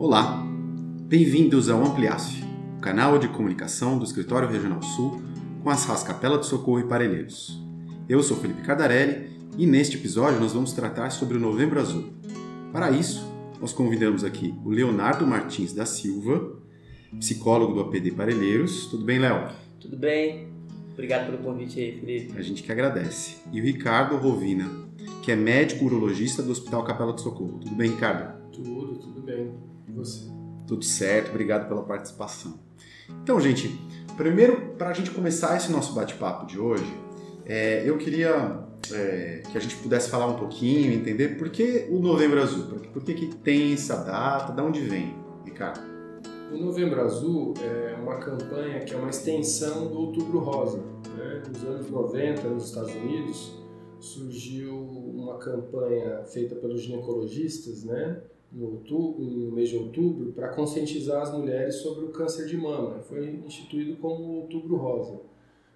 Olá, 0.00 0.46
bem-vindos 1.08 1.68
ao 1.68 1.84
Ampliasf, 1.84 2.40
o 2.76 2.80
canal 2.80 3.18
de 3.18 3.26
comunicação 3.26 3.98
do 3.98 4.04
Escritório 4.04 4.48
Regional 4.48 4.80
Sul 4.80 5.20
com 5.60 5.70
as 5.70 5.84
RAS 5.86 6.04
Capela 6.04 6.38
do 6.38 6.46
Socorro 6.46 6.78
e 6.78 6.84
Parelheiros. 6.86 7.60
Eu 8.08 8.22
sou 8.22 8.36
Felipe 8.36 8.62
Cardarelli 8.62 9.28
e 9.58 9.66
neste 9.66 9.96
episódio 9.96 10.38
nós 10.38 10.52
vamos 10.52 10.72
tratar 10.72 11.10
sobre 11.10 11.36
o 11.36 11.40
Novembro 11.40 11.80
Azul. 11.80 12.12
Para 12.72 12.92
isso, 12.92 13.28
nós 13.60 13.72
convidamos 13.72 14.22
aqui 14.22 14.54
o 14.64 14.70
Leonardo 14.70 15.26
Martins 15.26 15.72
da 15.72 15.84
Silva, 15.84 16.62
psicólogo 17.18 17.74
do 17.74 17.80
APD 17.80 18.12
Parelheiros. 18.12 18.86
Tudo 18.86 19.04
bem, 19.04 19.18
Léo? 19.18 19.48
Tudo 19.80 19.96
bem. 19.96 20.46
Obrigado 20.92 21.26
pelo 21.26 21.38
convite 21.38 21.80
aí, 21.80 21.98
Felipe. 21.98 22.38
A 22.38 22.42
gente 22.42 22.62
que 22.62 22.70
agradece. 22.70 23.38
E 23.52 23.60
o 23.60 23.64
Ricardo 23.64 24.16
Rovina, 24.16 24.70
que 25.24 25.32
é 25.32 25.36
médico 25.36 25.86
urologista 25.86 26.40
do 26.40 26.52
Hospital 26.52 26.84
Capela 26.84 27.12
do 27.12 27.20
Socorro. 27.20 27.58
Tudo 27.58 27.74
bem, 27.74 27.90
Ricardo? 27.90 28.48
Tudo, 28.52 28.94
tudo 29.00 29.20
bem. 29.22 29.52
E 29.88 29.92
você? 29.92 30.28
Tudo 30.66 30.84
certo, 30.84 31.30
obrigado 31.30 31.66
pela 31.66 31.82
participação. 31.82 32.58
Então, 33.22 33.40
gente, 33.40 33.68
primeiro, 34.16 34.74
para 34.76 34.90
a 34.90 34.92
gente 34.92 35.10
começar 35.10 35.56
esse 35.56 35.72
nosso 35.72 35.94
bate-papo 35.94 36.46
de 36.46 36.58
hoje, 36.58 36.92
é, 37.46 37.88
eu 37.88 37.96
queria 37.96 38.68
é, 38.92 39.42
que 39.50 39.56
a 39.56 39.60
gente 39.60 39.76
pudesse 39.76 40.10
falar 40.10 40.26
um 40.26 40.36
pouquinho, 40.36 40.92
entender 40.92 41.38
por 41.38 41.48
que 41.48 41.86
o 41.90 41.98
Novembro 41.98 42.42
Azul, 42.42 42.64
por, 42.92 43.02
que, 43.02 43.14
que 43.14 43.34
tem 43.36 43.72
essa 43.72 43.96
data, 43.96 44.52
de 44.52 44.60
onde 44.60 44.80
vem, 44.80 45.14
Ricardo? 45.44 45.80
O 46.52 46.56
Novembro 46.56 47.00
Azul 47.02 47.54
é 47.60 47.94
uma 48.00 48.16
campanha 48.16 48.80
que 48.80 48.94
é 48.94 48.96
uma 48.96 49.10
extensão 49.10 49.88
do 49.88 49.98
Outubro 49.98 50.38
Rosa. 50.38 50.78
Né? 51.16 51.42
Nos 51.48 51.64
anos 51.64 51.90
90, 51.90 52.48
nos 52.48 52.66
Estados 52.66 52.94
Unidos, 52.94 53.58
surgiu 54.00 54.74
uma 54.74 55.38
campanha 55.38 56.22
feita 56.24 56.54
pelos 56.54 56.82
ginecologistas, 56.82 57.84
né? 57.84 58.22
No, 58.52 58.72
outubro, 58.72 59.22
no 59.22 59.52
mês 59.52 59.68
de 59.68 59.76
outubro 59.76 60.32
para 60.32 60.48
conscientizar 60.48 61.22
as 61.22 61.32
mulheres 61.32 61.76
sobre 61.76 62.04
o 62.04 62.08
câncer 62.08 62.46
de 62.46 62.56
mama. 62.56 63.00
Foi 63.00 63.40
instituído 63.46 63.96
como 63.96 64.40
Outubro 64.42 64.76
Rosa. 64.76 65.20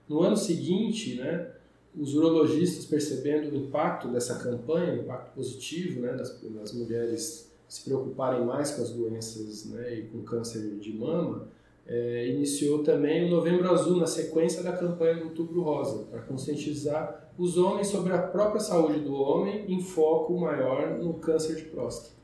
No 0.09 0.23
ano 0.23 0.37
seguinte, 0.37 1.17
né, 1.17 1.51
os 1.97 2.15
urologistas 2.15 2.87
percebendo 2.87 3.53
o 3.53 3.57
impacto 3.57 4.09
dessa 4.09 4.39
campanha, 4.39 4.95
o 4.95 5.03
impacto 5.03 5.35
positivo 5.35 6.01
né, 6.01 6.13
das, 6.13 6.41
das 6.41 6.73
mulheres 6.73 7.53
se 7.69 7.85
preocuparem 7.85 8.45
mais 8.45 8.73
com 8.73 8.83
as 8.83 8.91
doenças 8.91 9.67
né, 9.67 9.95
e 9.95 10.03
com 10.05 10.23
câncer 10.23 10.79
de 10.79 10.93
mama, 10.93 11.49
é, 11.87 12.29
iniciou 12.29 12.83
também 12.83 13.27
o 13.27 13.31
Novembro 13.31 13.71
Azul 13.71 13.97
na 13.97 14.07
sequência 14.07 14.63
da 14.63 14.73
campanha 14.73 15.17
do 15.17 15.25
Outubro 15.25 15.63
Rosa, 15.63 16.05
para 16.05 16.21
conscientizar 16.21 17.33
os 17.39 17.57
homens 17.57 17.89
sobre 17.89 18.13
a 18.13 18.19
própria 18.19 18.61
saúde 18.61 19.01
do 19.01 19.15
homem 19.15 19.65
em 19.69 19.81
foco 19.81 20.39
maior 20.39 20.99
no 20.99 21.15
câncer 21.15 21.57
de 21.57 21.65
próstata. 21.65 22.22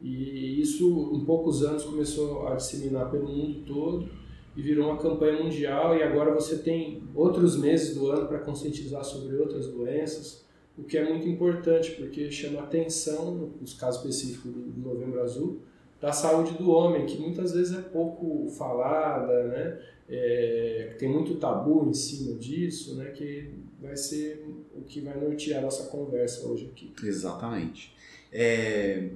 E 0.00 0.60
isso, 0.60 1.10
em 1.14 1.24
poucos 1.24 1.62
anos, 1.64 1.84
começou 1.84 2.46
a 2.46 2.54
disseminar 2.54 3.10
pelo 3.10 3.28
mundo 3.28 3.64
todo 3.66 4.08
e 4.56 4.62
virou 4.62 4.88
uma 4.88 4.98
campanha 4.98 5.42
mundial. 5.42 5.96
E 5.96 6.02
agora 6.02 6.32
você 6.32 6.58
tem 6.58 7.02
outros 7.14 7.56
meses 7.56 7.94
do 7.94 8.10
ano 8.10 8.26
para 8.26 8.38
conscientizar 8.38 9.04
sobre 9.04 9.36
outras 9.36 9.66
doenças, 9.68 10.44
o 10.76 10.84
que 10.84 10.96
é 10.96 11.08
muito 11.08 11.28
importante, 11.28 11.92
porque 11.92 12.30
chama 12.30 12.60
atenção, 12.60 13.52
nos 13.60 13.74
casos 13.74 14.00
específicos 14.00 14.52
do 14.52 14.80
Novembro 14.80 15.20
Azul, 15.20 15.60
da 16.00 16.12
saúde 16.12 16.52
do 16.52 16.70
homem, 16.70 17.04
que 17.06 17.18
muitas 17.18 17.52
vezes 17.52 17.76
é 17.76 17.82
pouco 17.82 18.48
falada, 18.50 19.44
né? 19.48 19.80
É, 20.08 20.94
tem 20.98 21.08
muito 21.08 21.34
tabu 21.34 21.88
em 21.88 21.92
cima 21.92 22.36
disso, 22.38 22.94
né? 22.94 23.06
Que 23.06 23.50
vai 23.80 23.96
ser 23.96 24.44
o 24.74 24.82
que 24.82 25.00
vai 25.00 25.18
nortear 25.20 25.58
a 25.58 25.62
nossa 25.62 25.90
conversa 25.90 26.46
hoje 26.46 26.70
aqui. 26.72 26.92
Exatamente. 27.02 27.92
É, 28.32 29.08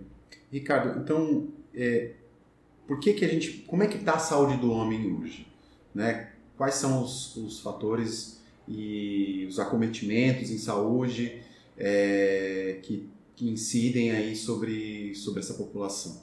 Ricardo, 0.52 1.00
então, 1.00 1.48
é, 1.74 2.12
por 2.86 3.00
que 3.00 3.14
que 3.14 3.24
a 3.24 3.28
gente, 3.28 3.64
como 3.66 3.82
é 3.82 3.86
que 3.86 3.96
está 3.96 4.14
a 4.14 4.18
saúde 4.18 4.58
do 4.58 4.70
homem 4.70 5.10
hoje? 5.14 5.46
Né? 5.94 6.30
Quais 6.58 6.74
são 6.74 7.02
os, 7.02 7.34
os 7.36 7.60
fatores 7.60 8.42
e 8.68 9.46
os 9.48 9.58
acometimentos 9.58 10.50
em 10.50 10.58
saúde 10.58 11.42
é, 11.78 12.78
que, 12.82 13.08
que 13.34 13.48
incidem 13.48 14.10
aí 14.10 14.36
sobre, 14.36 15.14
sobre 15.14 15.40
essa 15.40 15.54
população? 15.54 16.22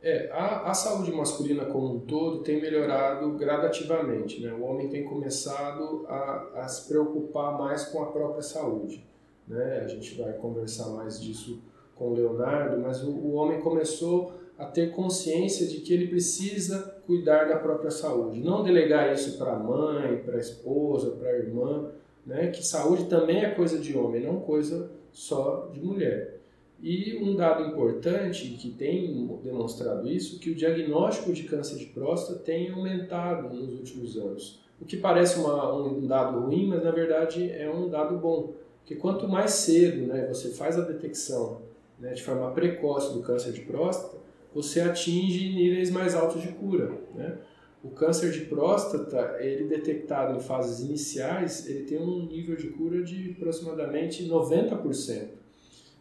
É, 0.00 0.30
a, 0.30 0.70
a, 0.70 0.74
saúde 0.74 1.10
masculina 1.10 1.64
como 1.64 1.96
um 1.96 2.00
todo 2.00 2.44
tem 2.44 2.60
melhorado 2.60 3.32
gradativamente. 3.32 4.40
Né? 4.40 4.52
O 4.52 4.62
homem 4.62 4.88
tem 4.88 5.04
começado 5.04 6.06
a, 6.06 6.60
a 6.62 6.68
se 6.68 6.86
preocupar 6.86 7.58
mais 7.58 7.86
com 7.86 8.04
a 8.04 8.06
própria 8.06 8.42
saúde. 8.42 9.04
Né? 9.48 9.82
A 9.84 9.88
gente 9.88 10.14
vai 10.14 10.32
conversar 10.34 10.90
mais 10.90 11.20
disso 11.20 11.60
com 11.98 12.12
Leonardo, 12.12 12.78
mas 12.80 13.02
o, 13.02 13.10
o 13.10 13.32
homem 13.34 13.60
começou 13.60 14.32
a 14.56 14.64
ter 14.64 14.90
consciência 14.90 15.66
de 15.66 15.78
que 15.78 15.92
ele 15.92 16.08
precisa 16.08 17.00
cuidar 17.06 17.44
da 17.44 17.56
própria 17.56 17.90
saúde. 17.90 18.40
Não 18.40 18.62
delegar 18.62 19.12
isso 19.12 19.38
para 19.38 19.52
a 19.52 19.58
mãe, 19.58 20.18
para 20.18 20.36
a 20.36 20.40
esposa, 20.40 21.12
para 21.12 21.28
a 21.28 21.38
irmã, 21.38 21.90
né? 22.26 22.48
que 22.48 22.64
saúde 22.64 23.04
também 23.04 23.44
é 23.44 23.50
coisa 23.50 23.78
de 23.78 23.96
homem, 23.96 24.22
não 24.22 24.40
coisa 24.40 24.90
só 25.12 25.70
de 25.72 25.80
mulher. 25.80 26.38
E 26.80 27.18
um 27.20 27.34
dado 27.34 27.64
importante 27.64 28.48
que 28.50 28.70
tem 28.70 29.28
demonstrado 29.42 30.08
isso, 30.08 30.38
que 30.38 30.50
o 30.50 30.54
diagnóstico 30.54 31.32
de 31.32 31.44
câncer 31.44 31.76
de 31.76 31.86
próstata 31.86 32.38
tem 32.40 32.70
aumentado 32.70 33.52
nos 33.52 33.74
últimos 33.74 34.16
anos. 34.16 34.60
O 34.80 34.84
que 34.84 34.96
parece 34.96 35.40
uma, 35.40 35.74
um 35.74 36.06
dado 36.06 36.38
ruim, 36.40 36.68
mas 36.68 36.84
na 36.84 36.92
verdade 36.92 37.50
é 37.50 37.68
um 37.68 37.88
dado 37.88 38.16
bom. 38.18 38.54
Porque 38.80 38.94
quanto 38.94 39.28
mais 39.28 39.52
cedo 39.52 40.06
né, 40.06 40.26
você 40.26 40.50
faz 40.50 40.78
a 40.78 40.82
detecção 40.82 41.62
né, 41.98 42.12
de 42.12 42.22
forma 42.22 42.50
precoce 42.52 43.12
do 43.12 43.22
câncer 43.22 43.52
de 43.52 43.60
próstata, 43.62 44.16
você 44.54 44.80
atinge 44.80 45.52
níveis 45.52 45.90
mais 45.90 46.14
altos 46.14 46.42
de 46.42 46.48
cura. 46.48 46.92
Né? 47.14 47.38
O 47.82 47.90
câncer 47.90 48.30
de 48.32 48.40
próstata, 48.42 49.36
ele 49.40 49.64
detectado 49.64 50.36
em 50.36 50.40
fases 50.40 50.80
iniciais, 50.84 51.68
ele 51.68 51.84
tem 51.84 51.98
um 52.00 52.26
nível 52.26 52.56
de 52.56 52.68
cura 52.68 53.02
de 53.02 53.36
aproximadamente 53.36 54.28
90%. 54.28 55.28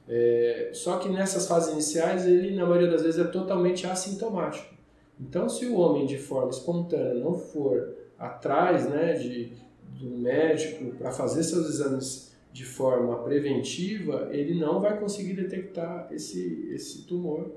É, 0.10 0.70
só 0.74 0.98
que 0.98 1.10
nessas 1.10 1.48
fases 1.48 1.74
iniciais, 1.74 2.26
ele, 2.26 2.56
na 2.56 2.66
maioria 2.66 2.90
das 2.90 3.04
vezes, 3.04 3.20
é 3.20 3.26
totalmente 3.26 3.86
assintomático. 3.86 4.74
Então, 5.20 5.50
se 5.50 5.66
o 5.66 5.76
homem, 5.76 6.06
de 6.06 6.18
forma 6.18 6.50
espontânea, 6.50 7.14
não 7.16 7.34
for 7.34 7.96
atrás 8.18 8.88
né, 8.90 9.14
de, 9.14 9.52
do 10.00 10.18
médico 10.18 10.96
para 10.96 11.12
fazer 11.12 11.44
seus 11.44 11.68
exames 11.68 12.27
de 12.58 12.66
forma 12.66 13.16
preventiva, 13.20 14.30
ele 14.32 14.56
não 14.56 14.82
vai 14.82 15.00
conseguir 15.00 15.34
detectar 15.34 16.08
esse, 16.12 16.68
esse 16.74 17.06
tumor. 17.06 17.52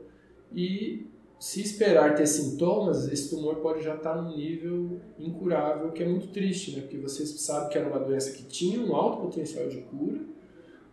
E 0.54 1.06
se 1.38 1.62
esperar 1.62 2.14
ter 2.14 2.26
sintomas, 2.26 3.10
esse 3.10 3.30
tumor 3.34 3.56
pode 3.56 3.82
já 3.82 3.94
estar 3.94 4.14
num 4.20 4.36
nível 4.36 5.00
incurável, 5.18 5.90
que 5.90 6.02
é 6.02 6.06
muito 6.06 6.28
triste, 6.28 6.76
né? 6.76 6.82
porque 6.82 6.98
você 6.98 7.24
sabe 7.24 7.70
que 7.70 7.78
era 7.78 7.88
uma 7.88 7.98
doença 7.98 8.32
que 8.32 8.42
tinha 8.42 8.78
um 8.78 8.94
alto 8.94 9.22
potencial 9.22 9.70
de 9.70 9.78
cura 9.78 10.20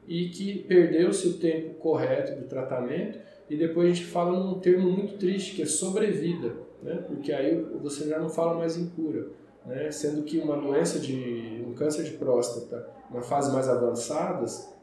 e 0.08 0.30
que 0.30 0.60
perdeu-se 0.60 1.28
o 1.28 1.34
tempo 1.34 1.74
correto 1.74 2.40
do 2.40 2.48
tratamento. 2.48 3.20
E 3.50 3.58
depois 3.58 3.92
a 3.92 3.94
gente 3.94 4.06
fala 4.06 4.40
num 4.40 4.58
termo 4.62 4.90
muito 4.90 5.18
triste, 5.18 5.54
que 5.54 5.64
é 5.64 5.66
sobrevida, 5.66 6.56
né? 6.82 6.96
porque 7.06 7.34
aí 7.34 7.62
você 7.82 8.08
já 8.08 8.18
não 8.18 8.30
fala 8.30 8.58
mais 8.58 8.78
em 8.78 8.88
cura. 8.88 9.28
Né? 9.68 9.92
Sendo 9.92 10.24
que 10.24 10.40
uma 10.40 10.56
doença 10.56 10.98
de 10.98 11.64
um 11.68 11.74
câncer 11.74 12.04
de 12.04 12.12
próstata, 12.12 12.90
na 13.12 13.22
fase 13.22 13.52
mais 13.52 13.68
avançadas, 13.68 14.74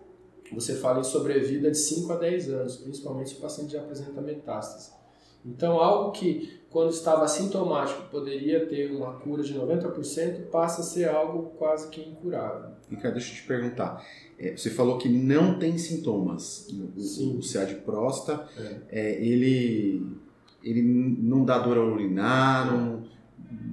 você 0.52 0.74
fala 0.74 1.00
em 1.00 1.04
sobrevida 1.04 1.70
de 1.70 1.78
5 1.78 2.12
a 2.12 2.16
10 2.16 2.50
anos, 2.50 2.76
principalmente 2.76 3.30
se 3.30 3.36
o 3.36 3.40
paciente 3.40 3.72
já 3.72 3.80
apresenta 3.80 4.20
metástase. 4.20 4.92
Então, 5.44 5.78
algo 5.78 6.12
que, 6.12 6.60
quando 6.70 6.90
estava 6.90 7.28
sintomático, 7.28 8.08
poderia 8.10 8.66
ter 8.66 8.90
uma 8.90 9.14
cura 9.14 9.42
de 9.42 9.54
90%, 9.54 10.46
passa 10.46 10.80
a 10.80 10.84
ser 10.84 11.08
algo 11.08 11.50
quase 11.58 11.88
que 11.88 12.00
incurável. 12.00 12.70
Ricardo, 12.88 13.14
deixa 13.14 13.32
eu 13.32 13.36
te 13.36 13.42
perguntar. 13.42 14.04
É, 14.38 14.56
você 14.56 14.70
falou 14.70 14.96
que 14.96 15.08
não 15.08 15.58
tem 15.58 15.76
sintomas. 15.76 16.66
Sim. 16.68 17.38
O, 17.38 17.40
CA 17.40 17.64
de 17.64 17.74
próstata, 17.76 18.48
é. 18.56 18.80
É, 18.88 19.26
ele, 19.26 20.06
ele 20.62 20.82
não 20.82 21.44
dá 21.44 21.58
dor 21.58 21.76
ao 21.76 21.88
urinar, 21.88 22.72
não, 22.72 23.04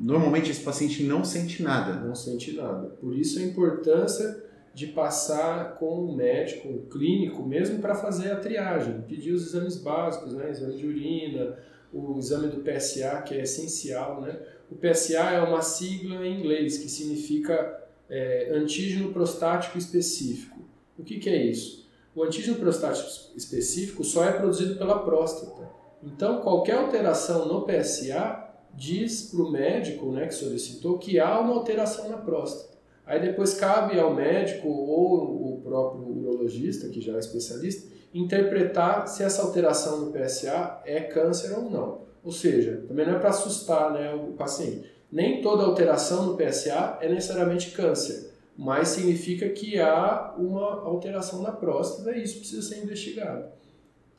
normalmente 0.02 0.52
esse 0.52 0.62
paciente 0.62 1.04
não 1.04 1.24
sente 1.24 1.62
nada. 1.62 2.00
Não 2.06 2.16
sente 2.16 2.54
nada. 2.54 2.90
Por 3.00 3.16
isso 3.16 3.40
a 3.40 3.44
importância 3.44 4.44
de 4.74 4.88
passar 4.88 5.76
com 5.76 6.06
o 6.06 6.16
médico, 6.16 6.70
o 6.70 6.82
clínico, 6.84 7.44
mesmo 7.44 7.80
para 7.80 7.94
fazer 7.94 8.32
a 8.32 8.38
triagem, 8.38 9.02
pedir 9.02 9.34
os 9.34 9.48
exames 9.48 9.78
básicos, 9.78 10.34
né? 10.34 10.50
exame 10.50 10.78
de 10.78 10.88
urina, 10.88 11.58
o 11.94 12.18
exame 12.18 12.48
do 12.48 12.62
PSA, 12.62 13.22
que 13.22 13.36
é 13.36 13.42
essencial. 13.42 14.22
Né? 14.22 14.40
O 14.72 14.76
PSA 14.76 15.32
é 15.32 15.42
uma 15.42 15.62
sigla 15.62 16.26
em 16.26 16.40
inglês 16.40 16.78
que 16.78 16.90
significa 16.90 17.82
é, 18.10 18.52
antígeno 18.54 19.12
prostático 19.12 19.78
específico. 19.78 20.60
O 20.98 21.04
que, 21.04 21.20
que 21.20 21.30
é 21.30 21.46
isso? 21.46 21.90
O 22.16 22.24
antígeno 22.24 22.58
prostático 22.58 23.10
específico 23.36 24.04
só 24.04 24.26
é 24.26 24.32
produzido 24.32 24.76
pela 24.76 25.00
próstata. 25.00 25.70
Então, 26.04 26.42
qualquer 26.42 26.76
alteração 26.76 27.48
no 27.48 27.66
PSA 27.66 28.50
diz 28.74 29.24
para 29.24 29.42
o 29.42 29.52
médico 29.52 30.12
né, 30.12 30.28
que 30.28 30.34
solicitou 30.34 30.98
que 30.98 31.20
há 31.20 31.40
uma 31.40 31.54
alteração 31.54 32.10
na 32.10 32.18
próstata. 32.18 32.72
Aí 33.06 33.20
depois 33.20 33.54
cabe 33.54 34.00
ao 34.00 34.14
médico 34.14 34.68
ou 34.68 35.56
o 35.56 35.62
próprio 35.62 36.08
urologista, 36.08 36.88
que 36.90 37.02
já 37.02 37.16
é 37.16 37.20
especialista, 37.20 37.92
interpretar 38.14 39.08
se 39.08 39.24
essa 39.24 39.42
alteração 39.42 40.06
no 40.06 40.12
PSA 40.12 40.82
é 40.86 41.02
câncer 41.02 41.58
ou 41.58 41.70
não. 41.70 42.02
Ou 42.24 42.32
seja, 42.32 42.84
também 42.88 43.06
não 43.06 43.16
é 43.16 43.20
para 43.20 43.30
assustar 43.30 43.92
né, 43.92 44.14
o 44.14 44.34
paciente. 44.34 44.90
Nem 45.12 45.42
toda 45.42 45.64
alteração 45.64 46.26
no 46.28 46.38
PSA 46.38 47.00
é 47.02 47.10
necessariamente 47.10 47.72
câncer, 47.72 48.32
mas 48.58 48.90
significa 48.90 49.50
que 49.50 49.80
há 49.80 50.34
uma 50.38 50.84
alteração 50.84 51.42
na 51.42 51.52
próstata 51.52 52.16
e 52.16 52.24
isso 52.24 52.40
precisa 52.40 52.62
ser 52.62 52.84
investigado. 52.84 53.46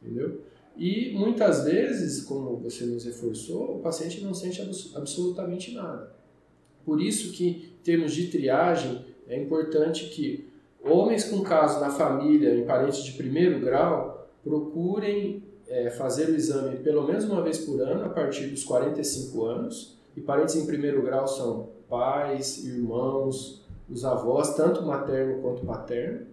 Entendeu? 0.03 0.41
E 0.77 1.13
muitas 1.15 1.65
vezes, 1.65 2.25
como 2.25 2.57
você 2.57 2.85
nos 2.85 3.05
reforçou, 3.05 3.77
o 3.77 3.79
paciente 3.81 4.23
não 4.23 4.33
sente 4.33 4.63
absolutamente 4.95 5.75
nada. 5.75 6.13
Por 6.85 7.01
isso 7.01 7.33
que, 7.33 7.75
em 7.79 7.83
termos 7.85 8.13
de 8.15 8.29
triagem, 8.29 9.05
é 9.29 9.41
importante 9.41 10.07
que 10.09 10.49
homens 10.83 11.25
com 11.25 11.43
caso 11.43 11.81
na 11.81 11.91
família, 11.91 12.55
em 12.55 12.65
parentes 12.65 13.05
de 13.05 13.13
primeiro 13.13 13.61
grau, 13.61 14.29
procurem 14.43 15.43
é, 15.69 15.91
fazer 15.91 16.29
o 16.29 16.35
exame 16.35 16.79
pelo 16.79 17.07
menos 17.07 17.25
uma 17.25 17.43
vez 17.43 17.59
por 17.59 17.81
ano, 17.81 18.05
a 18.05 18.09
partir 18.09 18.47
dos 18.47 18.65
45 18.65 19.45
anos. 19.45 19.97
E 20.17 20.21
parentes 20.21 20.57
em 20.57 20.67
primeiro 20.67 21.03
grau 21.03 21.27
são 21.27 21.71
pais, 21.89 22.65
irmãos, 22.65 23.63
os 23.89 24.05
avós, 24.05 24.55
tanto 24.55 24.83
materno 24.83 25.41
quanto 25.41 25.65
paterno. 25.65 26.27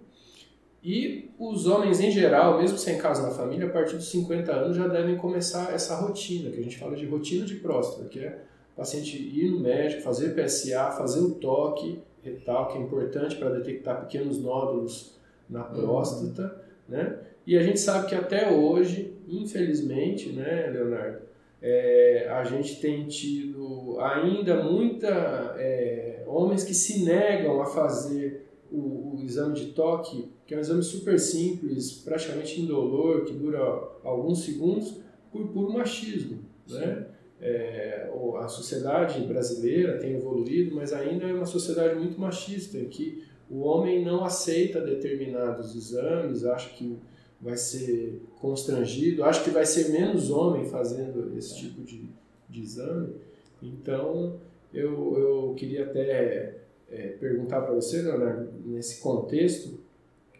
E 0.83 1.29
os 1.37 1.67
homens 1.67 1.99
em 1.99 2.09
geral, 2.09 2.57
mesmo 2.57 2.77
sem 2.77 2.97
caso 2.97 3.21
na 3.21 3.31
família, 3.31 3.67
a 3.67 3.69
partir 3.69 3.95
dos 3.95 4.09
50 4.09 4.51
anos 4.51 4.77
já 4.77 4.87
devem 4.87 5.17
começar 5.17 5.73
essa 5.73 5.95
rotina, 5.95 6.49
que 6.49 6.59
a 6.59 6.63
gente 6.63 6.77
fala 6.77 6.95
de 6.95 7.05
rotina 7.05 7.45
de 7.45 7.55
próstata, 7.55 8.07
que 8.07 8.19
é 8.19 8.39
o 8.73 8.77
paciente 8.77 9.17
ir 9.17 9.51
no 9.51 9.59
médico, 9.59 10.01
fazer 10.01 10.33
PSA, 10.33 10.91
fazer 10.91 11.19
o 11.19 11.31
toque 11.31 11.99
retal, 12.23 12.69
que 12.69 12.77
é 12.77 12.81
importante 12.81 13.35
para 13.35 13.49
detectar 13.49 14.01
pequenos 14.01 14.41
nódulos 14.41 15.17
na 15.49 15.67
uhum. 15.67 15.81
próstata, 15.81 16.43
uhum. 16.43 16.95
né? 16.95 17.19
E 17.45 17.57
a 17.57 17.63
gente 17.63 17.79
sabe 17.79 18.07
que 18.07 18.15
até 18.15 18.51
hoje, 18.51 19.13
infelizmente, 19.27 20.31
né, 20.31 20.69
Leonardo, 20.71 21.19
é, 21.61 22.27
a 22.31 22.43
gente 22.43 22.79
tem 22.79 23.05
tido 23.07 23.99
ainda 23.99 24.63
muita 24.63 25.55
é, 25.57 26.23
homens 26.27 26.63
que 26.63 26.73
se 26.73 27.03
negam 27.03 27.61
a 27.61 27.65
fazer 27.65 28.48
o, 28.71 29.15
o, 29.15 29.21
exame 29.23 29.55
de 29.55 29.67
toque, 29.67 30.29
que 30.45 30.53
é 30.53 30.57
um 30.57 30.61
exame 30.61 30.83
super 30.83 31.19
simples, 31.19 31.91
praticamente 31.93 32.61
indolor, 32.61 33.25
que 33.25 33.33
dura 33.33 33.59
alguns 34.03 34.43
segundos, 34.43 34.95
por 35.31 35.47
puro 35.49 35.73
machismo. 35.73 36.39
Né? 36.67 37.07
É, 37.41 38.09
a 38.39 38.47
sociedade 38.47 39.21
brasileira 39.21 39.97
tem 39.97 40.13
evoluído, 40.13 40.75
mas 40.75 40.93
ainda 40.93 41.25
é 41.25 41.33
uma 41.33 41.45
sociedade 41.45 41.95
muito 41.95 42.19
machista, 42.19 42.77
em 42.77 42.89
que 42.89 43.23
o 43.49 43.61
homem 43.61 44.03
não 44.03 44.23
aceita 44.23 44.81
determinados 44.81 45.75
exames, 45.75 46.45
acha 46.45 46.69
que 46.69 46.97
vai 47.41 47.57
ser 47.57 48.21
constrangido, 48.39 49.23
acha 49.23 49.43
que 49.43 49.49
vai 49.49 49.65
ser 49.65 49.89
menos 49.89 50.29
homem 50.29 50.65
fazendo 50.65 51.35
esse 51.37 51.57
tipo 51.57 51.81
de, 51.81 52.09
de 52.49 52.61
exame. 52.61 53.15
Então, 53.61 54.39
eu, 54.73 55.17
eu 55.17 55.53
queria 55.55 55.85
até 55.85 56.59
é, 56.91 57.09
perguntar 57.19 57.61
para 57.61 57.73
você, 57.73 58.01
Leonardo, 58.01 58.51
nesse 58.65 59.01
contexto, 59.01 59.79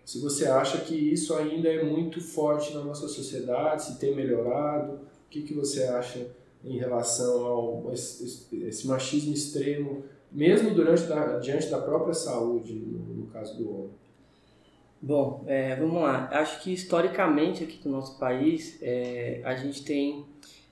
se 0.05 0.19
você 0.19 0.47
acha 0.47 0.79
que 0.79 0.95
isso 0.95 1.35
ainda 1.35 1.69
é 1.69 1.83
muito 1.83 2.19
forte 2.19 2.73
na 2.73 2.83
nossa 2.83 3.07
sociedade, 3.07 3.83
se 3.83 3.99
tem 3.99 4.15
melhorado, 4.15 4.93
o 4.93 5.29
que, 5.29 5.43
que 5.43 5.53
você 5.53 5.83
acha 5.83 6.27
em 6.63 6.77
relação 6.77 7.45
ao 7.45 7.93
esse, 7.93 8.47
esse 8.65 8.87
machismo 8.87 9.33
extremo, 9.33 10.03
mesmo 10.31 10.73
durante 10.73 11.03
da, 11.03 11.37
diante 11.37 11.67
da 11.67 11.79
própria 11.79 12.13
saúde, 12.13 12.73
no, 12.73 12.99
no 13.13 13.27
caso 13.27 13.57
do 13.57 13.71
homem? 13.71 13.91
Bom, 15.01 15.43
é, 15.47 15.75
vamos 15.75 16.01
lá. 16.01 16.27
Acho 16.31 16.61
que 16.61 16.73
historicamente 16.73 17.63
aqui 17.63 17.79
no 17.85 17.91
nosso 17.91 18.19
país 18.19 18.77
é, 18.81 19.41
a 19.45 19.55
gente 19.55 19.83
tem 19.83 20.25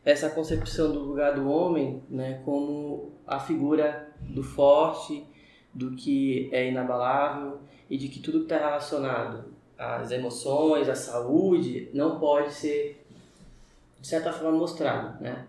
essa 0.03 0.29
concepção 0.29 0.91
do 0.91 0.99
lugar 0.99 1.35
do 1.35 1.49
homem 1.49 2.01
né, 2.09 2.41
como 2.43 3.11
a 3.25 3.39
figura 3.39 4.09
do 4.21 4.43
forte, 4.43 5.25
do 5.77 5.91
que 5.91 6.49
é 6.51 6.67
inabalável 6.67 7.59
e 7.87 7.97
de 7.97 8.09
que 8.09 8.19
tudo 8.19 8.39
que 8.39 8.45
está 8.45 8.57
relacionado 8.57 9.45
às 9.77 10.09
emoções, 10.09 10.89
à 10.89 10.95
saúde, 10.95 11.87
não 11.93 12.19
pode 12.19 12.51
ser, 12.51 13.05
de 14.01 14.07
certa 14.07 14.33
forma, 14.33 14.57
mostrado. 14.57 15.21
Né? 15.21 15.45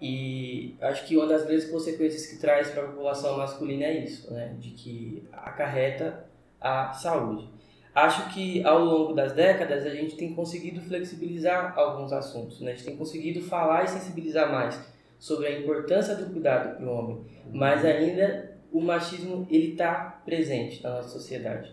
E 0.00 0.74
acho 0.80 1.06
que 1.06 1.18
uma 1.18 1.26
das 1.26 1.44
grandes 1.44 1.70
consequências 1.70 2.26
que 2.26 2.38
traz 2.38 2.70
para 2.70 2.84
a 2.84 2.86
população 2.86 3.36
masculina 3.36 3.84
é 3.84 4.02
isso, 4.02 4.32
né? 4.32 4.56
de 4.58 4.70
que 4.70 5.22
acarreta 5.30 6.24
a 6.58 6.94
saúde. 6.94 7.46
Acho 7.94 8.32
que 8.32 8.64
ao 8.64 8.82
longo 8.82 9.12
das 9.12 9.32
décadas 9.32 9.84
a 9.84 9.90
gente 9.90 10.16
tem 10.16 10.34
conseguido 10.34 10.80
flexibilizar 10.80 11.78
alguns 11.78 12.10
assuntos, 12.10 12.58
né? 12.62 12.70
a 12.70 12.74
gente 12.74 12.86
tem 12.86 12.96
conseguido 12.96 13.42
falar 13.42 13.84
e 13.84 13.88
sensibilizar 13.88 14.50
mais 14.50 14.80
sobre 15.18 15.46
a 15.46 15.60
importância 15.60 16.16
do 16.16 16.32
cuidado 16.32 16.74
para 16.76 16.86
o 16.86 16.90
homem, 16.90 17.20
mas 17.52 17.84
ainda 17.84 18.51
o 18.72 18.80
machismo 18.80 19.46
ele 19.50 19.72
está 19.72 20.22
presente 20.24 20.82
na 20.82 20.96
nossa 20.96 21.10
sociedade. 21.10 21.70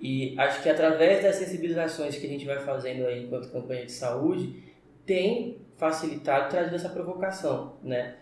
E 0.00 0.34
acho 0.38 0.62
que 0.62 0.68
através 0.68 1.22
das 1.22 1.36
sensibilizações 1.36 2.16
que 2.16 2.26
a 2.26 2.30
gente 2.30 2.46
vai 2.46 2.58
fazendo 2.60 3.06
aí 3.06 3.24
enquanto 3.24 3.52
campanha 3.52 3.84
de 3.84 3.92
saúde, 3.92 4.64
tem 5.04 5.58
facilitado, 5.76 6.48
trazido 6.48 6.76
essa 6.76 6.88
provocação, 6.88 7.76
né? 7.82 8.16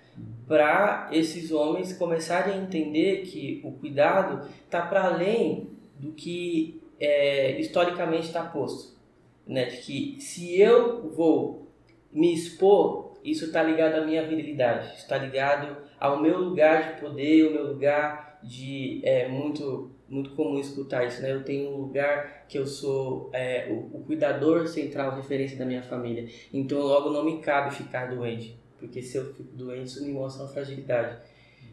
Para 0.48 1.08
esses 1.12 1.52
homens 1.52 1.92
começarem 1.92 2.54
a 2.54 2.56
entender 2.56 3.22
que 3.22 3.60
o 3.64 3.72
cuidado 3.72 4.48
está 4.64 4.82
para 4.82 5.04
além 5.04 5.70
do 5.96 6.12
que 6.12 6.82
é, 6.98 7.60
historicamente 7.60 8.26
está 8.26 8.42
posto, 8.42 8.98
né? 9.46 9.66
De 9.66 9.76
que 9.78 10.20
se 10.20 10.60
eu 10.60 11.10
vou 11.10 11.68
me 12.12 12.34
expor, 12.34 13.12
isso 13.22 13.46
está 13.46 13.62
ligado 13.62 13.94
à 13.94 14.04
minha 14.04 14.26
virilidade, 14.26 14.96
está 14.96 15.16
ligado 15.18 15.76
ao 15.98 16.20
meu 16.20 16.38
lugar 16.38 16.94
de 16.94 17.00
poder, 17.00 17.46
ao 17.46 17.52
meu 17.52 17.66
lugar 17.68 18.38
de 18.42 19.00
é 19.04 19.28
muito 19.28 19.90
muito 20.08 20.30
comum 20.30 20.58
escutar 20.58 21.06
isso, 21.06 21.20
né? 21.20 21.32
Eu 21.32 21.44
tenho 21.44 21.70
um 21.70 21.82
lugar 21.82 22.46
que 22.48 22.58
eu 22.58 22.66
sou 22.66 23.28
é, 23.32 23.68
o, 23.70 23.98
o, 23.98 24.04
cuidador 24.06 24.66
central, 24.66 25.14
referência 25.14 25.58
da 25.58 25.66
minha 25.66 25.82
família. 25.82 26.26
Então 26.52 26.80
logo 26.80 27.10
não 27.10 27.22
me 27.22 27.40
cabe 27.40 27.74
ficar 27.74 28.06
doente, 28.06 28.58
porque 28.78 29.02
se 29.02 29.18
eu 29.18 29.34
fico 29.34 29.50
doente 29.52 29.88
isso 29.88 30.02
me 30.02 30.12
mostra 30.12 30.44
uma 30.44 30.50
fragilidade. 30.50 31.18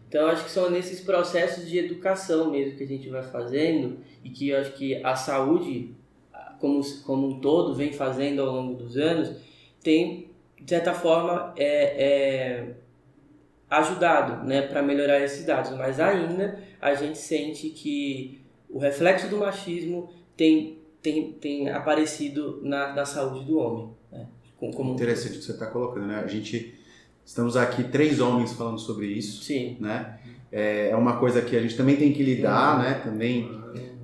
Então 0.08 0.28
acho 0.28 0.44
que 0.44 0.52
são 0.52 0.70
nesses 0.70 1.00
processos 1.00 1.68
de 1.68 1.78
educação 1.78 2.52
mesmo 2.52 2.78
que 2.78 2.84
a 2.84 2.88
gente 2.88 3.10
vai 3.10 3.24
fazendo 3.24 4.00
e 4.24 4.30
que 4.30 4.50
eu 4.50 4.60
acho 4.60 4.74
que 4.74 5.02
a 5.04 5.16
saúde 5.16 5.96
como 6.60 6.82
como 7.04 7.28
um 7.28 7.40
todo 7.40 7.74
vem 7.74 7.94
fazendo 7.94 8.42
ao 8.42 8.54
longo 8.54 8.76
dos 8.76 8.98
anos 8.98 9.36
tem 9.82 10.30
de 10.60 10.70
certa 10.70 10.94
forma 10.94 11.54
é, 11.58 12.04
é 12.04 12.76
ajudado 13.78 14.46
né, 14.46 14.62
para 14.62 14.82
melhorar 14.82 15.20
esses 15.20 15.46
dados, 15.46 15.72
mas 15.72 16.00
ainda 16.00 16.60
a 16.82 16.94
gente 16.94 17.18
sente 17.18 17.70
que 17.70 18.42
o 18.70 18.80
reflexo 18.80 19.28
do 19.28 19.38
machismo 19.38 20.10
tem, 20.36 20.80
tem, 21.02 21.32
tem 21.34 21.70
aparecido 21.70 22.60
na, 22.64 22.94
na 22.94 23.06
saúde 23.06 23.46
do 23.46 23.58
homem. 23.58 23.90
Né, 24.12 24.28
como... 24.58 24.94
Interessante 24.94 25.36
o 25.36 25.40
que 25.40 25.46
você 25.46 25.52
está 25.52 25.68
colocando, 25.68 26.08
né? 26.08 26.22
A 26.24 26.28
gente 26.28 26.76
estamos 27.26 27.58
aqui 27.58 27.84
três 27.86 28.20
homens 28.20 28.54
falando 28.54 28.80
sobre 28.80 29.08
isso, 29.08 29.44
Sim. 29.44 29.78
né? 29.80 30.20
É, 30.52 30.90
é 30.90 30.96
uma 30.96 31.18
coisa 31.18 31.42
que 31.42 31.56
a 31.56 31.62
gente 31.62 31.76
também 31.76 31.96
tem 31.98 32.14
que 32.14 32.24
lidar, 32.24 32.80
né? 32.80 33.02
Também 33.04 33.50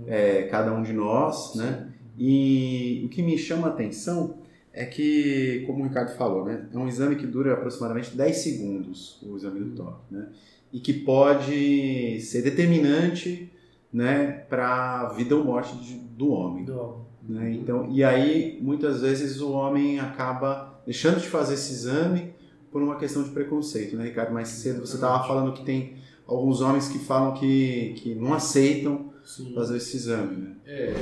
é, 0.08 0.44
cada 0.44 0.74
um 0.74 0.82
de 0.82 0.92
nós, 0.92 1.56
né? 1.56 1.88
E 2.18 3.02
o 3.06 3.10
que 3.10 3.22
me 3.22 3.38
chama 3.38 3.68
a 3.68 3.70
atenção 3.72 4.41
é 4.74 4.86
que, 4.86 5.64
como 5.68 5.84
o 5.84 5.88
Ricardo 5.88 6.16
falou, 6.16 6.46
né, 6.46 6.68
é 6.74 6.78
um 6.78 6.88
exame 6.88 7.16
que 7.16 7.28
dura 7.28 7.54
aproximadamente 7.54 8.16
10 8.16 8.38
segundos, 8.38 9.22
o 9.22 9.36
exame 9.36 9.60
do 9.60 9.76
toque, 9.76 10.02
né, 10.10 10.30
e 10.72 10.80
que 10.80 10.94
pode 10.94 12.22
ser 12.22 12.42
determinante 12.42 13.52
né, 13.92 14.46
para 14.50 15.02
a 15.02 15.10
vida 15.10 15.36
ou 15.36 15.44
morte 15.44 15.76
de, 15.78 15.96
do 15.96 16.32
homem. 16.32 16.64
Do 16.64 16.80
homem. 16.80 17.02
Né? 17.28 17.54
Então, 17.54 17.90
e 17.92 18.04
aí, 18.04 18.58
muitas 18.62 19.02
vezes, 19.02 19.42
o 19.42 19.52
homem 19.52 20.00
acaba 20.00 20.82
deixando 20.86 21.20
de 21.20 21.28
fazer 21.28 21.56
esse 21.56 21.74
exame 21.74 22.34
por 22.72 22.82
uma 22.82 22.96
questão 22.96 23.22
de 23.22 23.30
preconceito, 23.32 23.96
né, 23.96 24.06
Ricardo? 24.06 24.34
Mais 24.34 24.48
cedo 24.48 24.86
você 24.86 24.96
estava 24.96 25.28
falando 25.28 25.54
que 25.54 25.64
tem 25.64 25.98
alguns 26.26 26.62
homens 26.62 26.88
que 26.88 27.00
falam 27.00 27.34
que, 27.34 27.94
que 27.98 28.16
não 28.16 28.34
aceitam 28.34 29.12
Sim. 29.24 29.54
fazer 29.54 29.78
esse 29.78 29.98
exame, 29.98 30.38
né? 30.38 30.56
É, 30.66 30.94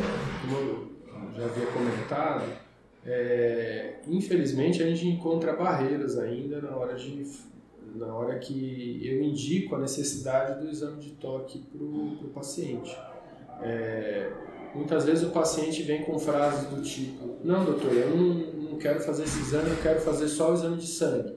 como 0.42 0.58
eu 0.58 0.90
já 1.38 1.46
havia 1.46 1.68
comentado, 1.68 2.44
é, 3.12 3.96
infelizmente 4.08 4.84
a 4.84 4.86
gente 4.86 5.08
encontra 5.08 5.54
barreiras 5.54 6.16
ainda 6.20 6.62
na 6.62 6.76
hora 6.76 6.94
de 6.94 7.26
na 7.96 8.14
hora 8.16 8.38
que 8.38 9.02
eu 9.04 9.20
indico 9.24 9.76
a 9.76 9.80
necessidade 9.80 10.62
do 10.62 10.70
exame 10.70 11.02
de 11.02 11.10
toque 11.14 11.58
para 11.58 11.84
o 11.84 12.30
paciente. 12.32 12.96
É, 13.64 14.32
muitas 14.76 15.06
vezes 15.06 15.24
o 15.24 15.32
paciente 15.32 15.82
vem 15.82 16.04
com 16.04 16.20
frases 16.20 16.70
do 16.70 16.84
tipo: 16.84 17.38
Não, 17.44 17.66
doutor, 17.66 17.92
eu 17.92 18.16
não, 18.16 18.34
não 18.72 18.78
quero 18.78 19.00
fazer 19.00 19.24
esse 19.24 19.40
exame, 19.40 19.72
eu 19.72 19.82
quero 19.82 20.00
fazer 20.02 20.28
só 20.28 20.52
o 20.52 20.54
exame 20.54 20.78
de 20.78 20.86
sangue. 20.86 21.34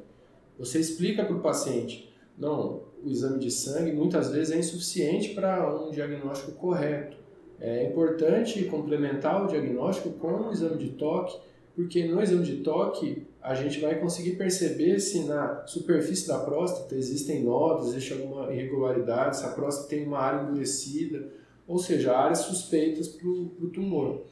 Você 0.58 0.78
explica 0.78 1.24
para 1.24 1.36
o 1.36 1.40
paciente: 1.40 2.12
Não, 2.36 2.82
o 3.02 3.08
exame 3.08 3.38
de 3.38 3.50
sangue 3.50 3.92
muitas 3.92 4.30
vezes 4.30 4.54
é 4.54 4.58
insuficiente 4.58 5.30
para 5.30 5.74
um 5.82 5.90
diagnóstico 5.90 6.52
correto. 6.52 7.16
É 7.58 7.86
importante 7.86 8.62
complementar 8.64 9.42
o 9.42 9.46
diagnóstico 9.46 10.10
com 10.10 10.48
o 10.48 10.52
exame 10.52 10.76
de 10.76 10.90
toque 10.90 11.50
Porque 11.74 12.06
no 12.06 12.20
exame 12.22 12.44
de 12.44 12.56
toque 12.58 13.26
a 13.40 13.54
gente 13.54 13.80
vai 13.80 13.98
conseguir 13.98 14.32
perceber 14.32 15.00
se 15.00 15.24
na 15.24 15.66
superfície 15.66 16.28
da 16.28 16.38
próstata 16.38 16.94
existem 16.94 17.42
nódulos, 17.42 17.94
existe 17.94 18.12
alguma 18.12 18.52
irregularidade, 18.52 19.38
se 19.38 19.44
a 19.44 19.48
próstata 19.48 19.88
tem 19.88 20.06
uma 20.06 20.18
área 20.18 20.42
endurecida, 20.42 21.28
ou 21.66 21.78
seja, 21.78 22.16
áreas 22.16 22.40
suspeitas 22.40 23.08
para 23.08 23.28
o 23.28 23.70
tumor. 23.72 24.22